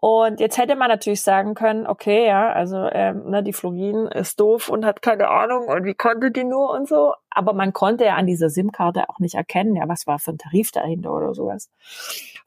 Und 0.02 0.40
jetzt 0.40 0.58
hätte 0.58 0.76
man 0.76 0.88
natürlich 0.88 1.22
sagen 1.22 1.56
können, 1.56 1.86
okay, 1.86 2.26
ja, 2.28 2.52
also 2.52 2.88
ähm, 2.92 3.30
ne, 3.30 3.44
die 3.44 3.52
Florin 3.52 4.08
ist 4.08 4.40
doof 4.40 4.70
und 4.70 4.86
hat 4.86 5.02
keine 5.02 5.28
Ahnung 5.28 5.68
und 5.68 5.84
wie 5.84 5.94
konnte 5.94 6.32
die 6.32 6.46
nur 6.46 6.72
und 6.72 6.88
so. 6.88 7.14
Aber 7.30 7.54
man 7.54 7.74
konnte 7.74 8.06
ja 8.06 8.16
an 8.16 8.26
dieser 8.26 8.50
SIM-Karte 8.50 9.10
auch 9.10 9.20
nicht 9.20 9.36
erkennen, 9.36 9.76
ja, 9.76 9.88
was 9.88 10.08
war 10.08 10.20
für 10.20 10.32
ein 10.32 10.38
Tarif 10.38 10.72
dahinter 10.72 11.14
oder 11.14 11.34
sowas. 11.34 11.70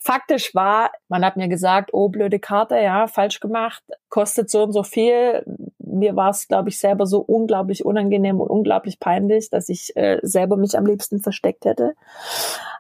Faktisch 0.05 0.53
war, 0.53 0.91
man 1.09 1.25
hat 1.25 1.37
mir 1.37 1.47
gesagt, 1.47 1.91
oh, 1.93 2.09
blöde 2.09 2.41
Karte, 2.41 2.77
ja, 2.77 3.07
falsch 3.07 3.39
gemacht, 3.39 3.85
kostet 4.09 4.51
so 4.51 4.65
und 4.65 4.73
so 4.73 4.83
viel. 4.83 5.45
Mir 5.79 6.17
war 6.17 6.31
es, 6.31 6.49
glaube 6.49 6.71
ich, 6.71 6.81
selber 6.81 7.07
so 7.07 7.21
unglaublich 7.21 7.85
unangenehm 7.85 8.41
und 8.41 8.51
unglaublich 8.51 8.99
peinlich, 8.99 9.49
dass 9.49 9.69
ich 9.69 9.97
äh, 9.97 10.19
selber 10.23 10.57
mich 10.57 10.77
am 10.77 10.87
liebsten 10.87 11.21
versteckt 11.21 11.67
hätte. 11.67 11.95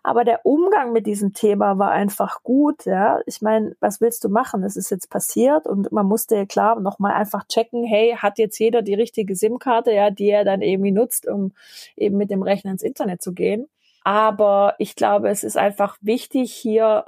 Aber 0.02 0.24
der 0.24 0.44
Umgang 0.44 0.92
mit 0.92 1.06
diesem 1.06 1.32
Thema 1.32 1.78
war 1.78 1.92
einfach 1.92 2.42
gut, 2.42 2.86
ja. 2.86 3.20
Ich 3.26 3.40
meine, 3.40 3.76
was 3.78 4.00
willst 4.00 4.24
du 4.24 4.28
machen? 4.28 4.64
Es 4.64 4.74
ist 4.74 4.90
jetzt 4.90 5.08
passiert 5.08 5.68
und 5.68 5.92
man 5.92 6.06
musste 6.06 6.34
ja 6.34 6.44
klar 6.44 6.80
nochmal 6.80 7.12
einfach 7.12 7.46
checken, 7.46 7.84
hey, 7.84 8.16
hat 8.18 8.40
jetzt 8.40 8.58
jeder 8.58 8.82
die 8.82 8.94
richtige 8.94 9.36
SIM-Karte, 9.36 9.92
ja, 9.92 10.10
die 10.10 10.28
er 10.28 10.44
dann 10.44 10.60
irgendwie 10.60 10.90
nutzt, 10.90 11.28
um 11.28 11.52
eben 11.96 12.16
mit 12.16 12.32
dem 12.32 12.42
Rechner 12.42 12.72
ins 12.72 12.82
Internet 12.82 13.22
zu 13.22 13.32
gehen. 13.32 13.68
Aber 14.04 14.74
ich 14.78 14.96
glaube, 14.96 15.28
es 15.28 15.44
ist 15.44 15.56
einfach 15.56 15.96
wichtig, 16.00 16.52
hier 16.52 17.04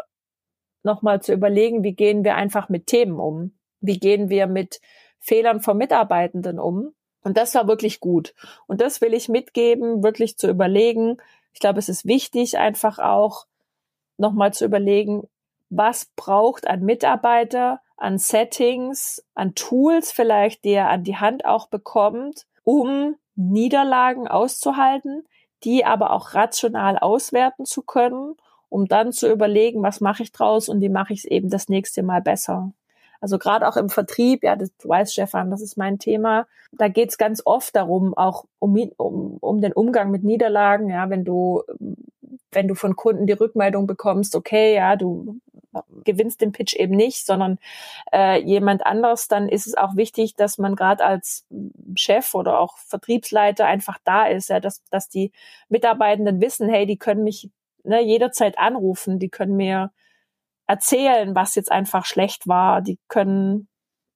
nochmal 0.82 1.22
zu 1.22 1.32
überlegen, 1.32 1.82
wie 1.82 1.94
gehen 1.94 2.24
wir 2.24 2.36
einfach 2.36 2.68
mit 2.68 2.86
Themen 2.86 3.18
um? 3.18 3.56
Wie 3.80 3.98
gehen 3.98 4.28
wir 4.28 4.46
mit 4.46 4.80
Fehlern 5.18 5.60
von 5.60 5.76
Mitarbeitenden 5.76 6.58
um? 6.58 6.94
Und 7.22 7.36
das 7.36 7.54
war 7.54 7.66
wirklich 7.66 8.00
gut. 8.00 8.34
Und 8.66 8.80
das 8.80 9.00
will 9.00 9.14
ich 9.14 9.28
mitgeben, 9.28 10.02
wirklich 10.02 10.36
zu 10.36 10.48
überlegen. 10.48 11.16
Ich 11.52 11.60
glaube, 11.60 11.78
es 11.78 11.88
ist 11.88 12.04
wichtig, 12.04 12.58
einfach 12.58 12.98
auch 12.98 13.46
nochmal 14.18 14.52
zu 14.52 14.64
überlegen, 14.64 15.26
was 15.70 16.06
braucht 16.16 16.66
ein 16.66 16.82
Mitarbeiter 16.82 17.80
an 17.96 18.18
Settings, 18.18 19.24
an 19.34 19.54
Tools 19.54 20.12
vielleicht, 20.12 20.64
die 20.64 20.72
er 20.72 20.90
an 20.90 21.02
die 21.02 21.16
Hand 21.16 21.44
auch 21.46 21.68
bekommt, 21.68 22.46
um 22.62 23.16
Niederlagen 23.34 24.28
auszuhalten, 24.28 25.26
die 25.64 25.84
aber 25.84 26.12
auch 26.12 26.34
rational 26.34 26.98
auswerten 26.98 27.64
zu 27.64 27.82
können 27.82 28.36
um 28.74 28.88
dann 28.88 29.12
zu 29.12 29.30
überlegen, 29.30 29.84
was 29.84 30.00
mache 30.00 30.24
ich 30.24 30.32
draus 30.32 30.68
und 30.68 30.80
wie 30.80 30.88
mache 30.88 31.12
ich 31.12 31.20
es 31.20 31.24
eben 31.26 31.48
das 31.48 31.68
nächste 31.68 32.02
Mal 32.02 32.20
besser. 32.20 32.72
Also 33.20 33.38
gerade 33.38 33.68
auch 33.68 33.76
im 33.76 33.88
Vertrieb, 33.88 34.42
ja, 34.42 34.56
das, 34.56 34.76
du 34.78 34.88
weißt, 34.88 35.12
Stefan, 35.12 35.52
das 35.52 35.62
ist 35.62 35.76
mein 35.76 36.00
Thema. 36.00 36.48
Da 36.72 36.88
geht 36.88 37.10
es 37.10 37.16
ganz 37.16 37.40
oft 37.44 37.76
darum, 37.76 38.14
auch 38.14 38.46
um, 38.58 38.76
um, 38.96 39.36
um 39.38 39.60
den 39.60 39.72
Umgang 39.72 40.10
mit 40.10 40.24
Niederlagen, 40.24 40.90
ja, 40.90 41.08
wenn 41.08 41.24
du, 41.24 41.62
wenn 42.50 42.66
du 42.66 42.74
von 42.74 42.96
Kunden 42.96 43.28
die 43.28 43.32
Rückmeldung 43.34 43.86
bekommst, 43.86 44.34
okay, 44.34 44.74
ja, 44.74 44.96
du 44.96 45.38
gewinnst 46.04 46.40
den 46.40 46.52
Pitch 46.52 46.74
eben 46.74 46.96
nicht, 46.96 47.26
sondern 47.26 47.58
äh, 48.12 48.40
jemand 48.42 48.86
anders, 48.86 49.28
dann 49.28 49.48
ist 49.48 49.66
es 49.66 49.76
auch 49.76 49.96
wichtig, 49.96 50.34
dass 50.36 50.58
man 50.58 50.76
gerade 50.76 51.04
als 51.04 51.46
Chef 51.96 52.34
oder 52.34 52.58
auch 52.58 52.78
Vertriebsleiter 52.78 53.66
einfach 53.66 53.98
da 54.04 54.26
ist, 54.26 54.48
ja, 54.48 54.60
dass, 54.60 54.82
dass 54.90 55.08
die 55.08 55.32
Mitarbeitenden 55.68 56.40
wissen, 56.40 56.68
hey, 56.68 56.86
die 56.86 56.98
können 56.98 57.24
mich 57.24 57.50
ne, 57.84 58.02
jederzeit 58.02 58.58
anrufen, 58.58 59.18
die 59.18 59.28
können 59.28 59.56
mir 59.56 59.92
erzählen, 60.66 61.34
was 61.34 61.54
jetzt 61.54 61.70
einfach 61.70 62.06
schlecht 62.06 62.48
war, 62.48 62.80
die 62.80 62.98
können 63.08 63.68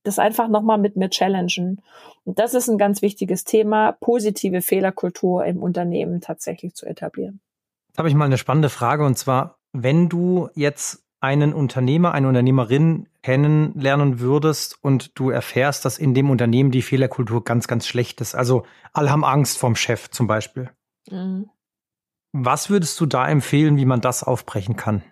das 0.04 0.18
einfach 0.18 0.48
nochmal 0.48 0.78
mit 0.78 0.96
mir 0.96 1.10
challengen. 1.10 1.82
Und 2.24 2.38
das 2.38 2.54
ist 2.54 2.68
ein 2.68 2.78
ganz 2.78 3.02
wichtiges 3.02 3.44
Thema, 3.44 3.92
positive 3.92 4.62
Fehlerkultur 4.62 5.44
im 5.44 5.62
Unternehmen 5.62 6.20
tatsächlich 6.20 6.74
zu 6.74 6.86
etablieren. 6.86 7.40
Jetzt 7.88 7.98
habe 7.98 8.08
ich 8.08 8.14
mal 8.14 8.24
eine 8.24 8.38
spannende 8.38 8.70
Frage 8.70 9.04
und 9.04 9.16
zwar, 9.16 9.58
wenn 9.72 10.08
du 10.08 10.48
jetzt 10.54 11.04
einen 11.20 11.52
Unternehmer, 11.52 12.12
eine 12.12 12.28
Unternehmerin 12.28 13.08
kennenlernen 13.22 14.20
würdest 14.20 14.78
und 14.82 15.18
du 15.18 15.30
erfährst, 15.30 15.84
dass 15.84 15.98
in 15.98 16.14
dem 16.14 16.30
Unternehmen 16.30 16.70
die 16.70 16.82
Fehlerkultur 16.82 17.44
ganz, 17.44 17.66
ganz 17.66 17.86
schlecht 17.86 18.20
ist. 18.20 18.34
Also 18.34 18.64
alle 18.92 19.10
haben 19.10 19.24
Angst 19.24 19.58
vorm 19.58 19.74
Chef 19.74 20.10
zum 20.10 20.26
Beispiel. 20.26 20.70
Mhm. 21.10 21.50
Was 22.32 22.70
würdest 22.70 23.00
du 23.00 23.06
da 23.06 23.28
empfehlen, 23.28 23.76
wie 23.76 23.86
man 23.86 24.00
das 24.00 24.22
aufbrechen 24.22 24.76
kann? 24.76 25.02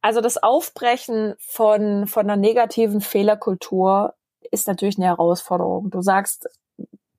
Also 0.00 0.20
das 0.20 0.42
Aufbrechen 0.42 1.34
von, 1.38 2.06
von 2.06 2.22
einer 2.22 2.36
negativen 2.36 3.00
Fehlerkultur 3.00 4.14
ist 4.50 4.68
natürlich 4.68 4.98
eine 4.98 5.06
Herausforderung. 5.06 5.90
Du 5.90 6.00
sagst 6.00 6.48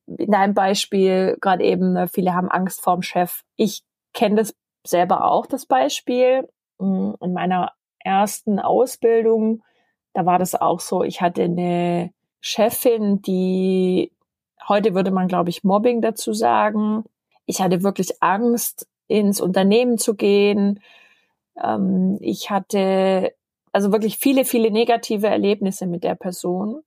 in 0.07 0.31
deinem 0.31 0.53
Beispiel 0.53 1.38
gerade 1.41 1.63
eben, 1.63 1.93
ne, 1.93 2.07
viele 2.07 2.33
haben 2.33 2.49
Angst 2.49 2.81
vorm 2.81 3.01
Chef. 3.01 3.41
Ich 3.55 3.83
kenne 4.13 4.35
das 4.35 4.53
selber 4.85 5.25
auch, 5.25 5.45
das 5.47 5.65
Beispiel. 5.65 6.47
In 6.79 7.33
meiner 7.33 7.71
ersten 8.05 8.59
Ausbildung, 8.59 9.63
da 10.13 10.25
war 10.25 10.39
das 10.39 10.55
auch 10.55 10.79
so. 10.79 11.03
Ich 11.03 11.21
hatte 11.21 11.43
eine 11.43 12.11
Chefin, 12.39 13.21
die, 13.21 14.11
heute 14.67 14.93
würde 14.93 15.11
man, 15.11 15.27
glaube 15.27 15.49
ich, 15.49 15.63
Mobbing 15.63 16.01
dazu 16.01 16.33
sagen. 16.33 17.03
Ich 17.45 17.61
hatte 17.61 17.83
wirklich 17.83 18.21
Angst, 18.21 18.87
ins 19.07 19.41
Unternehmen 19.41 19.97
zu 19.97 20.15
gehen. 20.15 20.79
Ähm, 21.61 22.17
ich 22.21 22.49
hatte 22.49 23.33
also 23.71 23.91
wirklich 23.91 24.17
viele, 24.17 24.45
viele 24.45 24.71
negative 24.71 25.27
Erlebnisse 25.27 25.85
mit 25.85 26.03
der 26.03 26.15
Person. 26.15 26.81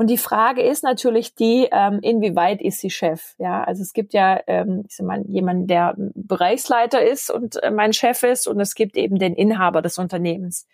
Und 0.00 0.06
die 0.06 0.16
Frage 0.16 0.62
ist 0.62 0.82
natürlich 0.82 1.34
die, 1.34 1.68
ähm, 1.70 1.98
inwieweit 2.00 2.62
ist 2.62 2.78
sie 2.78 2.88
Chef? 2.88 3.34
Ja, 3.36 3.62
also 3.62 3.82
es 3.82 3.92
gibt 3.92 4.14
ja 4.14 4.40
ähm, 4.46 4.86
ich 4.88 4.98
mal, 5.04 5.22
jemanden, 5.28 5.66
der 5.66 5.94
Bereichsleiter 6.14 7.06
ist 7.06 7.30
und 7.30 7.62
äh, 7.62 7.70
mein 7.70 7.92
Chef 7.92 8.22
ist, 8.22 8.48
und 8.48 8.58
es 8.60 8.74
gibt 8.74 8.96
eben 8.96 9.18
den 9.18 9.34
Inhaber 9.34 9.82
des 9.82 9.98
Unternehmens. 9.98 10.66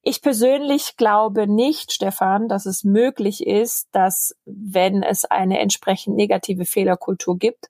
Ich 0.00 0.22
persönlich 0.22 0.96
glaube 0.96 1.46
nicht, 1.46 1.92
Stefan, 1.92 2.48
dass 2.48 2.64
es 2.64 2.82
möglich 2.82 3.46
ist, 3.46 3.90
dass 3.92 4.34
wenn 4.46 5.02
es 5.02 5.26
eine 5.26 5.58
entsprechend 5.58 6.16
negative 6.16 6.64
Fehlerkultur 6.64 7.36
gibt, 7.36 7.66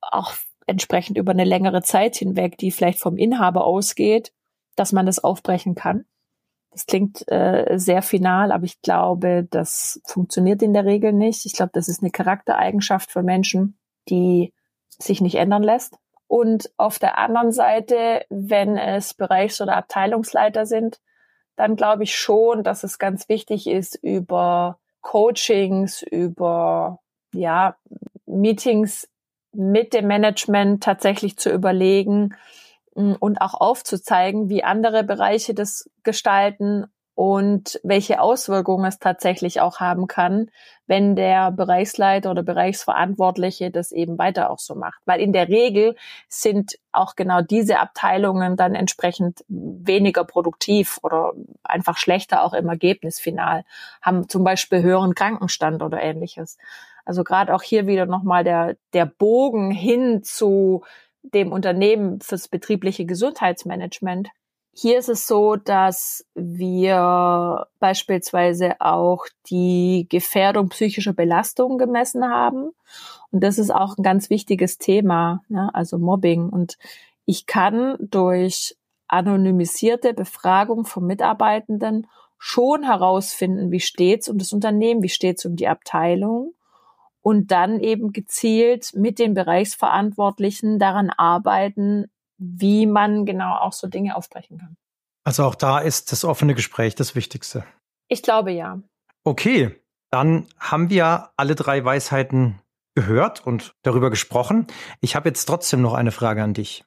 auch 0.00 0.34
entsprechend 0.68 1.18
über 1.18 1.32
eine 1.32 1.46
längere 1.46 1.82
Zeit 1.82 2.14
hinweg, 2.14 2.58
die 2.58 2.70
vielleicht 2.70 3.00
vom 3.00 3.16
Inhaber 3.16 3.64
ausgeht, 3.64 4.32
dass 4.76 4.92
man 4.92 5.04
das 5.04 5.18
aufbrechen 5.18 5.74
kann. 5.74 6.04
Das 6.70 6.86
klingt 6.86 7.26
äh, 7.30 7.78
sehr 7.78 8.02
final, 8.02 8.52
aber 8.52 8.64
ich 8.64 8.80
glaube, 8.82 9.46
das 9.50 10.00
funktioniert 10.04 10.62
in 10.62 10.74
der 10.74 10.84
Regel 10.84 11.12
nicht. 11.12 11.46
Ich 11.46 11.54
glaube, 11.54 11.70
das 11.72 11.88
ist 11.88 12.02
eine 12.02 12.10
Charaktereigenschaft 12.10 13.10
von 13.10 13.24
Menschen, 13.24 13.78
die 14.08 14.52
sich 14.88 15.20
nicht 15.20 15.36
ändern 15.36 15.62
lässt. 15.62 15.96
Und 16.26 16.70
auf 16.76 16.98
der 16.98 17.16
anderen 17.18 17.52
Seite, 17.52 18.24
wenn 18.28 18.76
es 18.76 19.14
Bereichs- 19.14 19.60
oder 19.60 19.76
Abteilungsleiter 19.76 20.66
sind, 20.66 21.00
dann 21.56 21.74
glaube 21.74 22.04
ich 22.04 22.16
schon, 22.16 22.62
dass 22.62 22.84
es 22.84 22.98
ganz 22.98 23.28
wichtig 23.28 23.66
ist, 23.66 23.96
über 23.96 24.78
Coachings, 25.00 26.02
über 26.02 27.00
ja, 27.32 27.76
Meetings 28.26 29.08
mit 29.52 29.94
dem 29.94 30.06
Management 30.06 30.82
tatsächlich 30.82 31.38
zu 31.38 31.50
überlegen, 31.50 32.34
und 32.98 33.40
auch 33.40 33.54
aufzuzeigen, 33.54 34.48
wie 34.48 34.64
andere 34.64 35.04
Bereiche 35.04 35.54
das 35.54 35.88
gestalten 36.02 36.86
und 37.18 37.80
welche 37.82 38.20
Auswirkungen 38.20 38.84
es 38.84 39.00
tatsächlich 39.00 39.60
auch 39.60 39.80
haben 39.80 40.06
kann, 40.06 40.52
wenn 40.86 41.16
der 41.16 41.50
Bereichsleiter 41.50 42.30
oder 42.30 42.44
Bereichsverantwortliche 42.44 43.72
das 43.72 43.90
eben 43.90 44.18
weiter 44.18 44.50
auch 44.50 44.60
so 44.60 44.76
macht. 44.76 45.00
Weil 45.04 45.20
in 45.20 45.32
der 45.32 45.48
Regel 45.48 45.96
sind 46.28 46.78
auch 46.92 47.16
genau 47.16 47.42
diese 47.42 47.80
Abteilungen 47.80 48.56
dann 48.56 48.76
entsprechend 48.76 49.44
weniger 49.48 50.22
produktiv 50.22 51.00
oder 51.02 51.32
einfach 51.64 51.96
schlechter 51.96 52.44
auch 52.44 52.52
im 52.52 52.68
Ergebnis 52.68 53.18
final, 53.18 53.64
haben 54.00 54.28
zum 54.28 54.44
Beispiel 54.44 54.82
höheren 54.82 55.16
Krankenstand 55.16 55.82
oder 55.82 56.00
ähnliches. 56.00 56.56
Also 57.04 57.24
gerade 57.24 57.52
auch 57.52 57.62
hier 57.62 57.88
wieder 57.88 58.06
nochmal 58.06 58.44
der, 58.44 58.76
der 58.92 59.06
Bogen 59.06 59.72
hin 59.72 60.22
zu 60.22 60.84
dem 61.22 61.52
Unternehmen 61.52 62.20
fürs 62.20 62.48
betriebliche 62.48 63.04
Gesundheitsmanagement. 63.04 64.28
Hier 64.72 64.98
ist 64.98 65.08
es 65.08 65.26
so, 65.26 65.56
dass 65.56 66.24
wir 66.34 67.66
beispielsweise 67.80 68.80
auch 68.80 69.26
die 69.50 70.06
Gefährdung 70.08 70.68
psychischer 70.68 71.12
Belastung 71.12 71.78
gemessen 71.78 72.24
haben. 72.24 72.70
Und 73.32 73.42
das 73.42 73.58
ist 73.58 73.70
auch 73.74 73.96
ein 73.96 74.04
ganz 74.04 74.30
wichtiges 74.30 74.78
Thema, 74.78 75.42
ne? 75.48 75.70
also 75.74 75.98
Mobbing. 75.98 76.48
Und 76.48 76.78
ich 77.24 77.46
kann 77.46 77.96
durch 77.98 78.76
anonymisierte 79.08 80.14
Befragung 80.14 80.84
von 80.84 81.06
Mitarbeitenden 81.06 82.06
schon 82.38 82.84
herausfinden, 82.84 83.72
wie 83.72 83.80
steht's 83.80 84.28
um 84.28 84.38
das 84.38 84.52
Unternehmen, 84.52 85.02
wie 85.02 85.08
steht's 85.08 85.44
um 85.44 85.56
die 85.56 85.66
Abteilung 85.66 86.54
und 87.22 87.50
dann 87.50 87.80
eben 87.80 88.12
gezielt 88.12 88.92
mit 88.94 89.18
den 89.18 89.34
Bereichsverantwortlichen 89.34 90.78
daran 90.78 91.10
arbeiten, 91.10 92.06
wie 92.38 92.86
man 92.86 93.26
genau 93.26 93.56
auch 93.56 93.72
so 93.72 93.88
Dinge 93.88 94.16
aufbrechen 94.16 94.58
kann. 94.58 94.76
Also 95.24 95.44
auch 95.44 95.54
da 95.54 95.78
ist 95.80 96.12
das 96.12 96.24
offene 96.24 96.54
Gespräch 96.54 96.94
das 96.94 97.14
Wichtigste. 97.14 97.64
Ich 98.08 98.22
glaube 98.22 98.52
ja. 98.52 98.80
Okay, 99.24 99.76
dann 100.10 100.46
haben 100.58 100.88
wir 100.88 101.30
alle 101.36 101.54
drei 101.54 101.84
Weisheiten 101.84 102.60
gehört 102.94 103.46
und 103.46 103.74
darüber 103.82 104.10
gesprochen. 104.10 104.66
Ich 105.00 105.14
habe 105.14 105.28
jetzt 105.28 105.44
trotzdem 105.44 105.82
noch 105.82 105.94
eine 105.94 106.12
Frage 106.12 106.42
an 106.42 106.54
dich. 106.54 106.84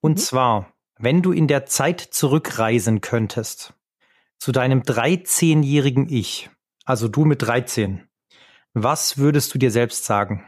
Und 0.00 0.12
mhm. 0.12 0.16
zwar, 0.16 0.72
wenn 0.98 1.22
du 1.22 1.32
in 1.32 1.46
der 1.46 1.66
Zeit 1.66 2.00
zurückreisen 2.00 3.00
könntest 3.00 3.74
zu 4.38 4.52
deinem 4.52 4.82
13-jährigen 4.82 6.08
Ich, 6.08 6.50
also 6.84 7.08
du 7.08 7.24
mit 7.24 7.42
13, 7.42 8.07
was 8.74 9.18
würdest 9.18 9.54
du 9.54 9.58
dir 9.58 9.70
selbst 9.70 10.04
sagen? 10.04 10.46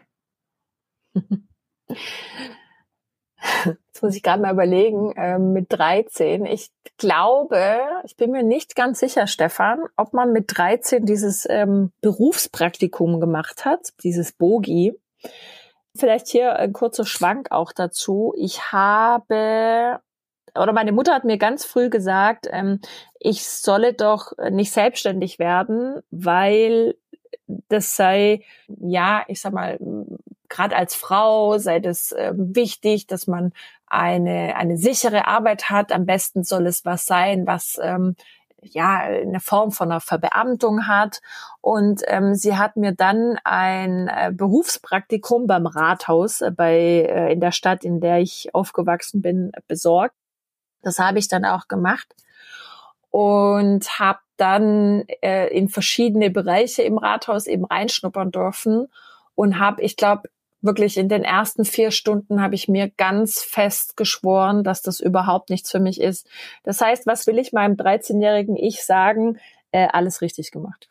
Jetzt 4.01 4.03
muss 4.03 4.15
ich 4.15 4.23
gerade 4.23 4.43
mal 4.43 4.53
überlegen, 4.53 5.13
äh, 5.17 5.39
mit 5.39 5.67
13. 5.71 6.47
Ich 6.47 6.71
glaube, 6.99 7.81
ich 8.05 8.17
bin 8.17 8.31
mir 8.31 8.43
nicht 8.43 8.75
ganz 8.75 9.01
sicher, 9.01 9.27
Stefan, 9.27 9.81
ob 9.97 10.13
man 10.13 10.33
mit 10.33 10.57
13 10.57 11.05
dieses 11.05 11.47
ähm, 11.49 11.93
Berufspraktikum 12.01 13.21
gemacht 13.21 13.65
hat, 13.65 13.89
dieses 14.03 14.33
Bogi. 14.33 14.95
Vielleicht 15.97 16.29
hier 16.29 16.57
ein 16.57 16.73
kurzer 16.73 17.05
Schwank 17.05 17.51
auch 17.51 17.73
dazu. 17.73 18.33
Ich 18.37 18.73
habe 18.73 20.01
oder 20.57 20.73
meine 20.73 20.93
Mutter 20.93 21.15
hat 21.15 21.25
mir 21.25 21.39
ganz 21.39 21.65
früh 21.65 21.91
gesagt, 21.91 22.49
ähm, 22.51 22.81
ich 23.19 23.47
solle 23.47 23.95
doch 23.95 24.33
nicht 24.51 24.73
selbstständig 24.73 25.39
werden, 25.39 26.01
weil 26.11 26.97
das 27.47 27.97
sei, 27.97 28.43
ja, 28.69 29.25
ich 29.29 29.41
sag 29.41 29.53
mal, 29.53 29.79
gerade 30.49 30.77
als 30.77 30.95
Frau 30.95 31.59
sei 31.59 31.81
das 31.81 32.13
äh, 32.13 32.33
wichtig, 32.35 33.07
dass 33.07 33.27
man 33.27 33.53
eine, 33.87 34.57
eine 34.57 34.77
sichere 34.77 35.27
Arbeit 35.27 35.71
hat. 35.71 35.93
Am 35.93 36.07
besten 36.07 36.45
soll 36.45 36.67
es 36.67 36.85
was 36.85 37.07
sein, 37.07 37.47
was 37.47 37.79
ähm, 37.83 38.17
ja 38.63 38.99
eine 38.99 39.41
Form 39.41 39.71
von 39.71 39.91
einer 39.91 40.01
Verbeamtung 40.01 40.87
hat. 40.87 41.21
Und 41.61 42.03
ähm, 42.07 42.35
sie 42.35 42.57
hat 42.57 42.77
mir 42.77 42.93
dann 42.93 43.39
ein 43.45 44.09
äh, 44.09 44.33
Berufspraktikum 44.33 45.47
beim 45.47 45.67
Rathaus 45.67 46.41
äh, 46.41 46.51
bei 46.51 46.75
äh, 46.75 47.33
in 47.33 47.41
der 47.41 47.53
Stadt, 47.53 47.85
in 47.85 48.01
der 48.01 48.19
ich 48.19 48.51
aufgewachsen 48.55 49.23
bin, 49.23 49.53
besorgt. 49.67 50.15
Das 50.83 50.99
habe 50.99 51.19
ich 51.19 51.29
dann 51.29 51.45
auch 51.45 51.69
gemacht 51.69 52.15
und 53.11 53.99
habe 53.99 54.21
dann 54.41 55.05
äh, 55.23 55.49
in 55.49 55.69
verschiedene 55.69 56.31
Bereiche 56.31 56.83
im 56.83 56.99
Rathaus 56.99 57.47
eben 57.47 57.65
reinschnuppern 57.65 58.31
dürfen 58.31 58.89
und 59.35 59.59
habe, 59.59 59.83
ich 59.83 59.97
glaube, 59.97 60.29
wirklich 60.63 60.97
in 60.97 61.09
den 61.09 61.25
ersten 61.25 61.65
vier 61.65 61.91
Stunden 61.91 62.43
habe 62.43 62.55
ich 62.55 62.69
mir 62.69 62.89
ganz 62.91 63.43
fest 63.43 63.97
geschworen, 63.97 64.65
dass 64.65 64.83
das 64.83 65.01
überhaupt 65.01 65.51
nichts 65.51 65.71
für 65.71 65.81
mich 65.81 66.01
ist. 66.01 66.27
Das 66.63 66.81
heißt, 66.81 67.07
was 67.07 67.27
will 67.27 67.39
ich 67.39 67.53
meinem 67.53 67.77
13-jährigen 67.77 68.57
Ich 68.57 68.85
sagen? 68.85 69.39
Äh, 69.73 69.89
alles 69.93 70.21
richtig 70.21 70.51
gemacht. 70.51 70.91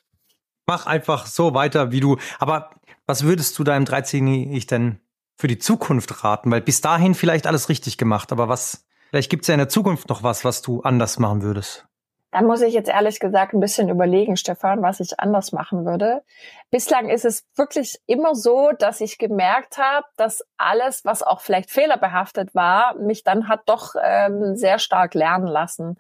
Mach 0.66 0.86
einfach 0.86 1.26
so 1.26 1.54
weiter, 1.54 1.92
wie 1.92 2.00
du. 2.00 2.18
Aber 2.40 2.70
was 3.06 3.24
würdest 3.24 3.58
du 3.58 3.64
deinem 3.64 3.86
13-jährigen 3.86 4.54
Ich 4.54 4.68
denn 4.68 5.00
für 5.36 5.48
die 5.48 5.60
Zukunft 5.60 6.24
raten? 6.24 6.52
Weil 6.52 6.62
bis 6.62 6.82
dahin 6.82 7.16
vielleicht 7.16 7.48
alles 7.48 7.70
richtig 7.70 7.98
gemacht, 7.98 8.32
aber 8.32 8.50
was, 8.50 8.88
vielleicht 9.10 9.30
gibt 9.30 9.44
es 9.44 9.48
ja 9.48 9.56
in 9.56 9.60
der 9.60 9.70
Zukunft 9.70 10.10
noch 10.10 10.24
was, 10.24 10.46
was 10.46 10.62
du 10.62 10.82
anders 10.82 11.20
machen 11.20 11.42
würdest. 11.42 11.88
Da 12.32 12.44
muss 12.44 12.62
ich 12.62 12.76
jetzt 12.76 12.89
ehrlich 12.89 13.20
gesagt 13.20 13.54
ein 13.54 13.60
bisschen 13.60 13.89
überlegen, 13.89 14.38
Stefan, 14.38 14.84
was 14.84 15.00
ich 15.00 15.20
anders 15.20 15.52
machen 15.52 15.86
würde. 15.86 16.24
Bislang 16.70 17.10
ist 17.10 17.26
es 17.26 17.44
wirklich 17.56 18.00
immer 18.06 18.36
so, 18.36 18.72
dass 18.78 19.02
ich 19.02 19.18
gemerkt 19.18 19.80
habe, 19.80 20.06
dass 20.15 20.44
alles, 20.58 21.06
was 21.06 21.24
auch 21.24 21.42
vielleicht 21.42 21.72
fehlerbehaftet 21.72 22.54
war, 22.54 22.96
mich 22.96 23.24
dann 23.24 23.48
hat 23.48 23.62
doch 23.65 23.96
ähm, 24.02 24.56
sehr 24.56 24.78
stark 24.78 25.15
lernen 25.15 25.48
lassen. 25.48 25.98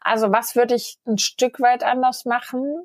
Also 0.00 0.30
was 0.30 0.54
würde 0.54 0.76
ich 0.76 0.98
ein 1.04 1.18
Stück 1.18 1.60
weit 1.60 1.82
anders 1.82 2.24
machen? 2.26 2.84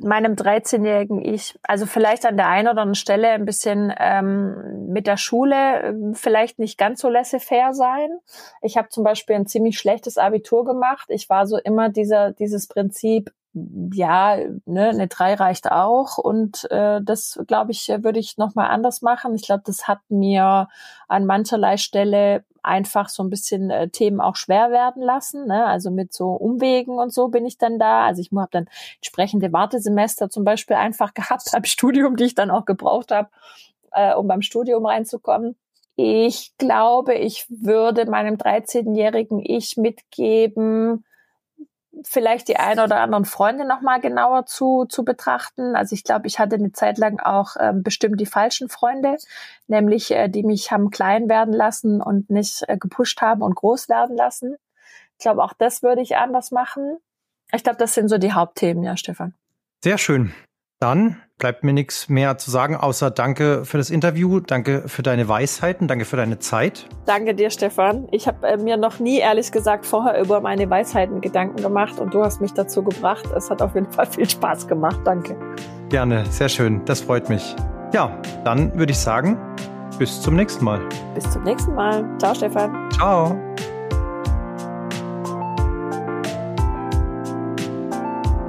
Meinem 0.00 0.34
13-jährigen 0.34 1.24
Ich, 1.24 1.58
also 1.62 1.86
vielleicht 1.86 2.26
an 2.26 2.36
der 2.36 2.48
einen 2.48 2.68
oder 2.68 2.82
anderen 2.82 2.94
Stelle 2.94 3.28
ein 3.28 3.44
bisschen 3.44 3.92
ähm, 3.98 4.88
mit 4.88 5.06
der 5.06 5.16
Schule 5.16 5.82
äh, 5.82 5.94
vielleicht 6.14 6.58
nicht 6.58 6.76
ganz 6.78 7.00
so 7.00 7.08
laissez-faire 7.08 7.72
sein. 7.72 8.10
Ich 8.62 8.76
habe 8.76 8.88
zum 8.88 9.04
Beispiel 9.04 9.36
ein 9.36 9.46
ziemlich 9.46 9.78
schlechtes 9.78 10.18
Abitur 10.18 10.64
gemacht. 10.64 11.06
Ich 11.10 11.28
war 11.28 11.46
so 11.46 11.56
immer 11.56 11.88
dieser 11.88 12.32
dieses 12.32 12.66
Prinzip, 12.66 13.32
ja, 13.52 14.36
ne, 14.64 14.88
eine 14.90 15.08
drei 15.08 15.34
reicht 15.34 15.70
auch. 15.70 16.18
Und 16.18 16.70
äh, 16.70 17.00
das, 17.02 17.40
glaube 17.46 17.72
ich, 17.72 17.88
würde 17.88 18.18
ich 18.18 18.38
nochmal 18.38 18.70
anders 18.70 19.02
machen. 19.02 19.34
Ich 19.34 19.42
glaube, 19.42 19.62
das 19.66 19.88
hat 19.88 19.98
mir 20.08 20.68
an 21.08 21.26
mancherlei 21.26 21.76
Stelle 21.76 22.44
einfach 22.62 23.08
so 23.08 23.22
ein 23.22 23.30
bisschen 23.30 23.70
äh, 23.70 23.88
Themen 23.88 24.20
auch 24.20 24.36
schwer 24.36 24.70
werden 24.70 25.02
lassen. 25.02 25.46
Ne? 25.46 25.66
Also 25.66 25.90
mit 25.90 26.12
so 26.12 26.30
Umwegen 26.30 26.98
und 26.98 27.12
so 27.12 27.28
bin 27.28 27.44
ich 27.44 27.58
dann 27.58 27.78
da. 27.78 28.04
Also 28.04 28.20
ich 28.20 28.30
habe 28.36 28.48
dann 28.50 28.68
entsprechende 28.96 29.52
Wartesemester 29.52 30.30
zum 30.30 30.44
Beispiel 30.44 30.76
einfach 30.76 31.14
gehabt 31.14 31.50
beim 31.52 31.64
Studium, 31.64 32.16
die 32.16 32.24
ich 32.24 32.34
dann 32.34 32.50
auch 32.50 32.64
gebraucht 32.64 33.10
habe, 33.10 33.30
äh, 33.92 34.14
um 34.14 34.28
beim 34.28 34.42
Studium 34.42 34.86
reinzukommen. 34.86 35.56
Ich 35.96 36.56
glaube, 36.56 37.14
ich 37.14 37.46
würde 37.50 38.06
meinem 38.06 38.36
13-jährigen 38.36 39.40
Ich 39.40 39.76
mitgeben, 39.76 41.04
vielleicht 42.04 42.48
die 42.48 42.56
ein 42.56 42.78
oder 42.78 43.00
anderen 43.00 43.24
Freunde 43.24 43.66
noch 43.66 43.80
mal 43.80 44.00
genauer 44.00 44.46
zu, 44.46 44.84
zu 44.88 45.04
betrachten. 45.04 45.74
Also 45.74 45.94
ich 45.94 46.04
glaube, 46.04 46.26
ich 46.26 46.38
hatte 46.38 46.56
eine 46.56 46.72
Zeit 46.72 46.98
lang 46.98 47.20
auch 47.20 47.56
ähm, 47.58 47.82
bestimmt 47.82 48.20
die 48.20 48.26
falschen 48.26 48.68
Freunde, 48.68 49.16
nämlich 49.66 50.10
äh, 50.10 50.28
die 50.28 50.42
mich 50.42 50.70
haben 50.70 50.90
klein 50.90 51.28
werden 51.28 51.52
lassen 51.52 52.00
und 52.00 52.30
nicht 52.30 52.62
äh, 52.68 52.76
gepusht 52.78 53.20
haben 53.20 53.42
und 53.42 53.54
groß 53.54 53.88
werden 53.88 54.16
lassen. 54.16 54.56
Ich 55.18 55.22
glaube, 55.22 55.42
auch 55.42 55.52
das 55.52 55.82
würde 55.82 56.00
ich 56.00 56.16
anders 56.16 56.50
machen. 56.50 56.98
Ich 57.52 57.64
glaube, 57.64 57.78
das 57.78 57.94
sind 57.94 58.08
so 58.08 58.18
die 58.18 58.32
Hauptthemen, 58.32 58.82
ja, 58.82 58.96
Stefan. 58.96 59.34
Sehr 59.82 59.98
schön. 59.98 60.32
Dann 60.80 61.18
bleibt 61.36 61.62
mir 61.62 61.74
nichts 61.74 62.08
mehr 62.08 62.38
zu 62.38 62.50
sagen, 62.50 62.74
außer 62.74 63.10
danke 63.10 63.66
für 63.66 63.76
das 63.76 63.90
Interview, 63.90 64.40
danke 64.40 64.84
für 64.88 65.02
deine 65.02 65.28
Weisheiten, 65.28 65.88
danke 65.88 66.06
für 66.06 66.16
deine 66.16 66.38
Zeit. 66.38 66.86
Danke 67.04 67.34
dir, 67.34 67.50
Stefan. 67.50 68.08
Ich 68.12 68.26
habe 68.26 68.46
äh, 68.46 68.56
mir 68.56 68.78
noch 68.78 68.98
nie, 68.98 69.18
ehrlich 69.18 69.52
gesagt, 69.52 69.84
vorher 69.84 70.18
über 70.18 70.40
meine 70.40 70.70
Weisheiten 70.70 71.20
Gedanken 71.20 71.60
gemacht 71.62 72.00
und 72.00 72.14
du 72.14 72.24
hast 72.24 72.40
mich 72.40 72.54
dazu 72.54 72.82
gebracht. 72.82 73.26
Es 73.36 73.50
hat 73.50 73.60
auf 73.60 73.74
jeden 73.74 73.92
Fall 73.92 74.06
viel 74.06 74.28
Spaß 74.28 74.68
gemacht. 74.68 75.00
Danke. 75.04 75.36
Gerne, 75.90 76.24
sehr 76.30 76.48
schön. 76.48 76.82
Das 76.86 77.02
freut 77.02 77.28
mich. 77.28 77.54
Ja, 77.92 78.18
dann 78.44 78.74
würde 78.78 78.92
ich 78.92 78.98
sagen, 78.98 79.38
bis 79.98 80.22
zum 80.22 80.34
nächsten 80.34 80.64
Mal. 80.64 80.80
Bis 81.14 81.30
zum 81.30 81.42
nächsten 81.42 81.74
Mal. 81.74 82.08
Ciao, 82.18 82.34
Stefan. 82.34 82.88
Ciao. 82.92 83.38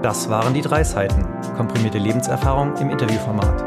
Das 0.02 0.30
waren 0.30 0.54
die 0.54 0.62
drei 0.62 0.86
Seiten 0.86 1.31
komprimierte 1.56 1.98
Lebenserfahrung 1.98 2.76
im 2.78 2.90
Interviewformat. 2.90 3.64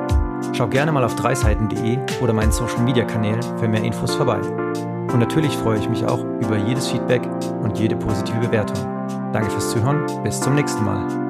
Schau 0.53 0.68
gerne 0.68 0.92
mal 0.92 1.05
auf 1.05 1.16
dreiseiten.de 1.16 1.99
oder 2.20 2.33
meinen 2.33 2.53
Social 2.53 2.81
Media 2.81 3.05
Kanälen 3.05 3.42
für 3.59 3.68
mehr 3.68 3.83
Infos 3.83 4.14
vorbei. 4.14 4.40
Und 4.40 5.18
natürlich 5.18 5.57
freue 5.57 5.79
ich 5.79 5.88
mich 5.88 6.05
auch 6.05 6.25
über 6.40 6.57
jedes 6.57 6.88
Feedback 6.88 7.23
und 7.62 7.79
jede 7.79 7.97
positive 7.97 8.38
Bewertung. 8.38 8.77
Danke 9.33 9.51
fürs 9.51 9.70
Zuhören, 9.70 10.05
bis 10.23 10.40
zum 10.40 10.55
nächsten 10.55 10.85
Mal. 10.85 11.24